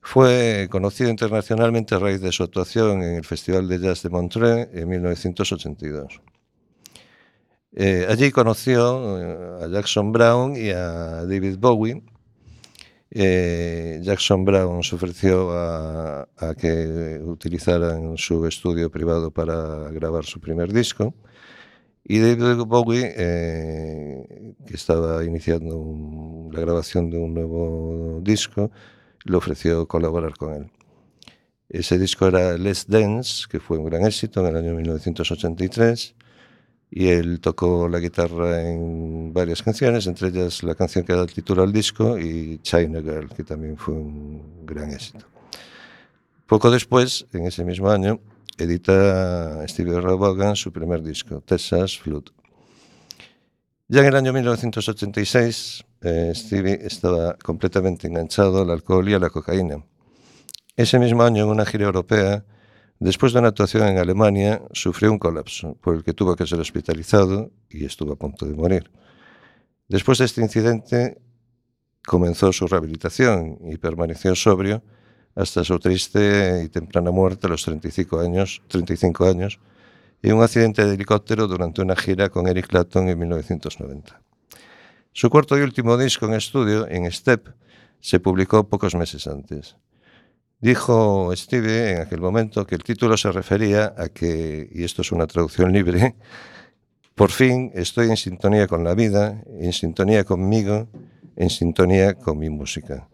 [0.00, 4.68] Fue conocido internacionalmente a raíz de su actuación en el Festival de Jazz de Montreux
[4.72, 6.20] en 1982.
[7.78, 12.02] Eh, allí conoció eh, a Jackson Brown y a David Bowie.
[13.10, 20.40] Eh, Jackson Brown se ofreció a, a que utilizaran su estudio privado para grabar su
[20.40, 21.14] primer disco.
[22.04, 26.25] Y David Bowie, eh, que estaba iniciando un-
[26.56, 28.70] la grabación de un nuevo disco,
[29.24, 30.70] le ofreció colaborar con él.
[31.68, 36.14] Ese disco era Let's Dance, que fue un gran éxito en el año 1983,
[36.90, 41.32] y él tocó la guitarra en varias canciones, entre ellas la canción que da el
[41.32, 45.26] título al disco y China Girl, que también fue un gran éxito.
[46.46, 48.20] Poco después, en ese mismo año,
[48.56, 52.26] edita Stevie Ray Vaughan su primer disco, Texas Flood.
[53.88, 59.30] Ya en el año 1986, eh, Stevie estaba completamente enganchado al alcohol y a la
[59.30, 59.84] cocaína.
[60.74, 62.44] Ese mismo año, en una gira europea,
[62.98, 66.58] después de una actuación en Alemania, sufrió un colapso, por el que tuvo que ser
[66.58, 68.90] hospitalizado y estuvo a punto de morir.
[69.86, 71.20] Después de este incidente,
[72.04, 74.82] comenzó su rehabilitación y permaneció sobrio
[75.36, 79.60] hasta su triste y temprana muerte a los 35 años, 35 años
[80.30, 84.20] en un accidente de helicóptero durante una gira con Eric Clapton en 1990.
[85.12, 87.48] Su cuarto y último disco en estudio, en Step,
[88.00, 89.76] se publicó pocos meses antes.
[90.58, 95.12] Dijo Steve en aquel momento que el título se refería a que, y esto es
[95.12, 96.16] una traducción libre,
[97.14, 100.88] por fin estoy en sintonía con la vida, en sintonía conmigo,
[101.36, 103.08] en sintonía con mi música.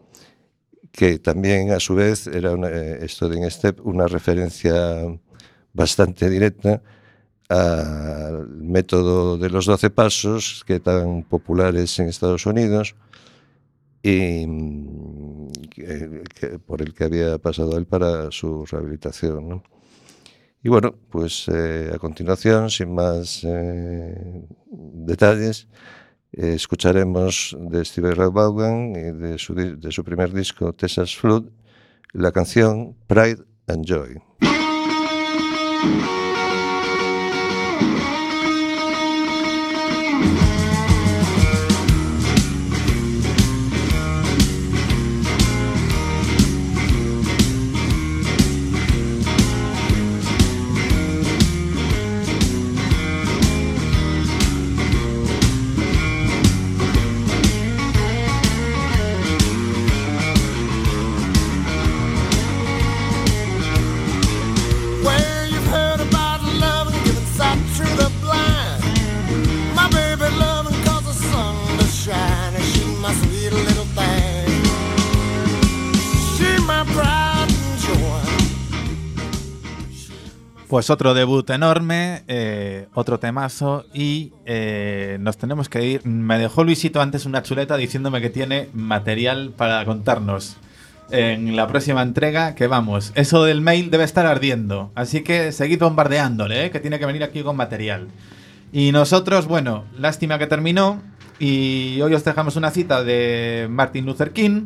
[0.91, 4.73] Que también, a su vez, era una, eh, esto de Step una referencia
[5.73, 6.81] bastante directa
[7.53, 12.95] al método de los 12 pasos, que tan populares en Estados Unidos,
[14.01, 14.45] y
[15.69, 19.47] que, que, por el que había pasado él para su rehabilitación.
[19.47, 19.63] ¿no?
[20.63, 25.67] Y bueno, pues eh, a continuación, sin más eh, detalles,
[26.31, 31.49] eh, escucharemos de Steve Ray Vaughan y de su, de su primer disco, Texas Flood,
[32.13, 34.21] la canción Pride and Joy.
[80.83, 86.05] Pues otro debut enorme, eh, otro temazo y eh, nos tenemos que ir.
[86.05, 90.57] Me dejó Luisito antes una chuleta diciéndome que tiene material para contarnos
[91.09, 93.13] en la próxima entrega que vamos.
[93.15, 97.23] Eso del mail debe estar ardiendo, así que seguid bombardeándole, eh, que tiene que venir
[97.23, 98.09] aquí con material.
[98.73, 101.01] Y nosotros, bueno, lástima que terminó
[101.39, 104.65] y hoy os dejamos una cita de Martin Luther King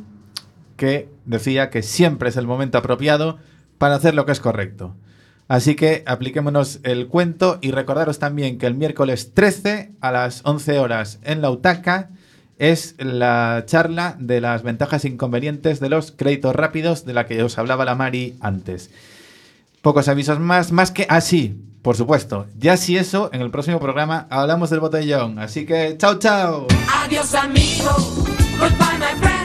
[0.77, 3.37] que decía que siempre es el momento apropiado
[3.77, 4.95] para hacer lo que es correcto.
[5.47, 10.79] Así que apliquémonos el cuento y recordaros también que el miércoles 13 a las 11
[10.79, 12.09] horas en la UTACA
[12.59, 17.41] es la charla de las ventajas e inconvenientes de los créditos rápidos de la que
[17.43, 18.89] os hablaba la Mari antes.
[19.81, 22.47] Pocos avisos más, más que así, por supuesto.
[22.57, 25.39] Ya si eso, en el próximo programa hablamos del botellón.
[25.39, 26.67] Así que, chao, chao.
[27.05, 27.91] Adiós amigo,
[28.59, 29.36] goodbye my friend.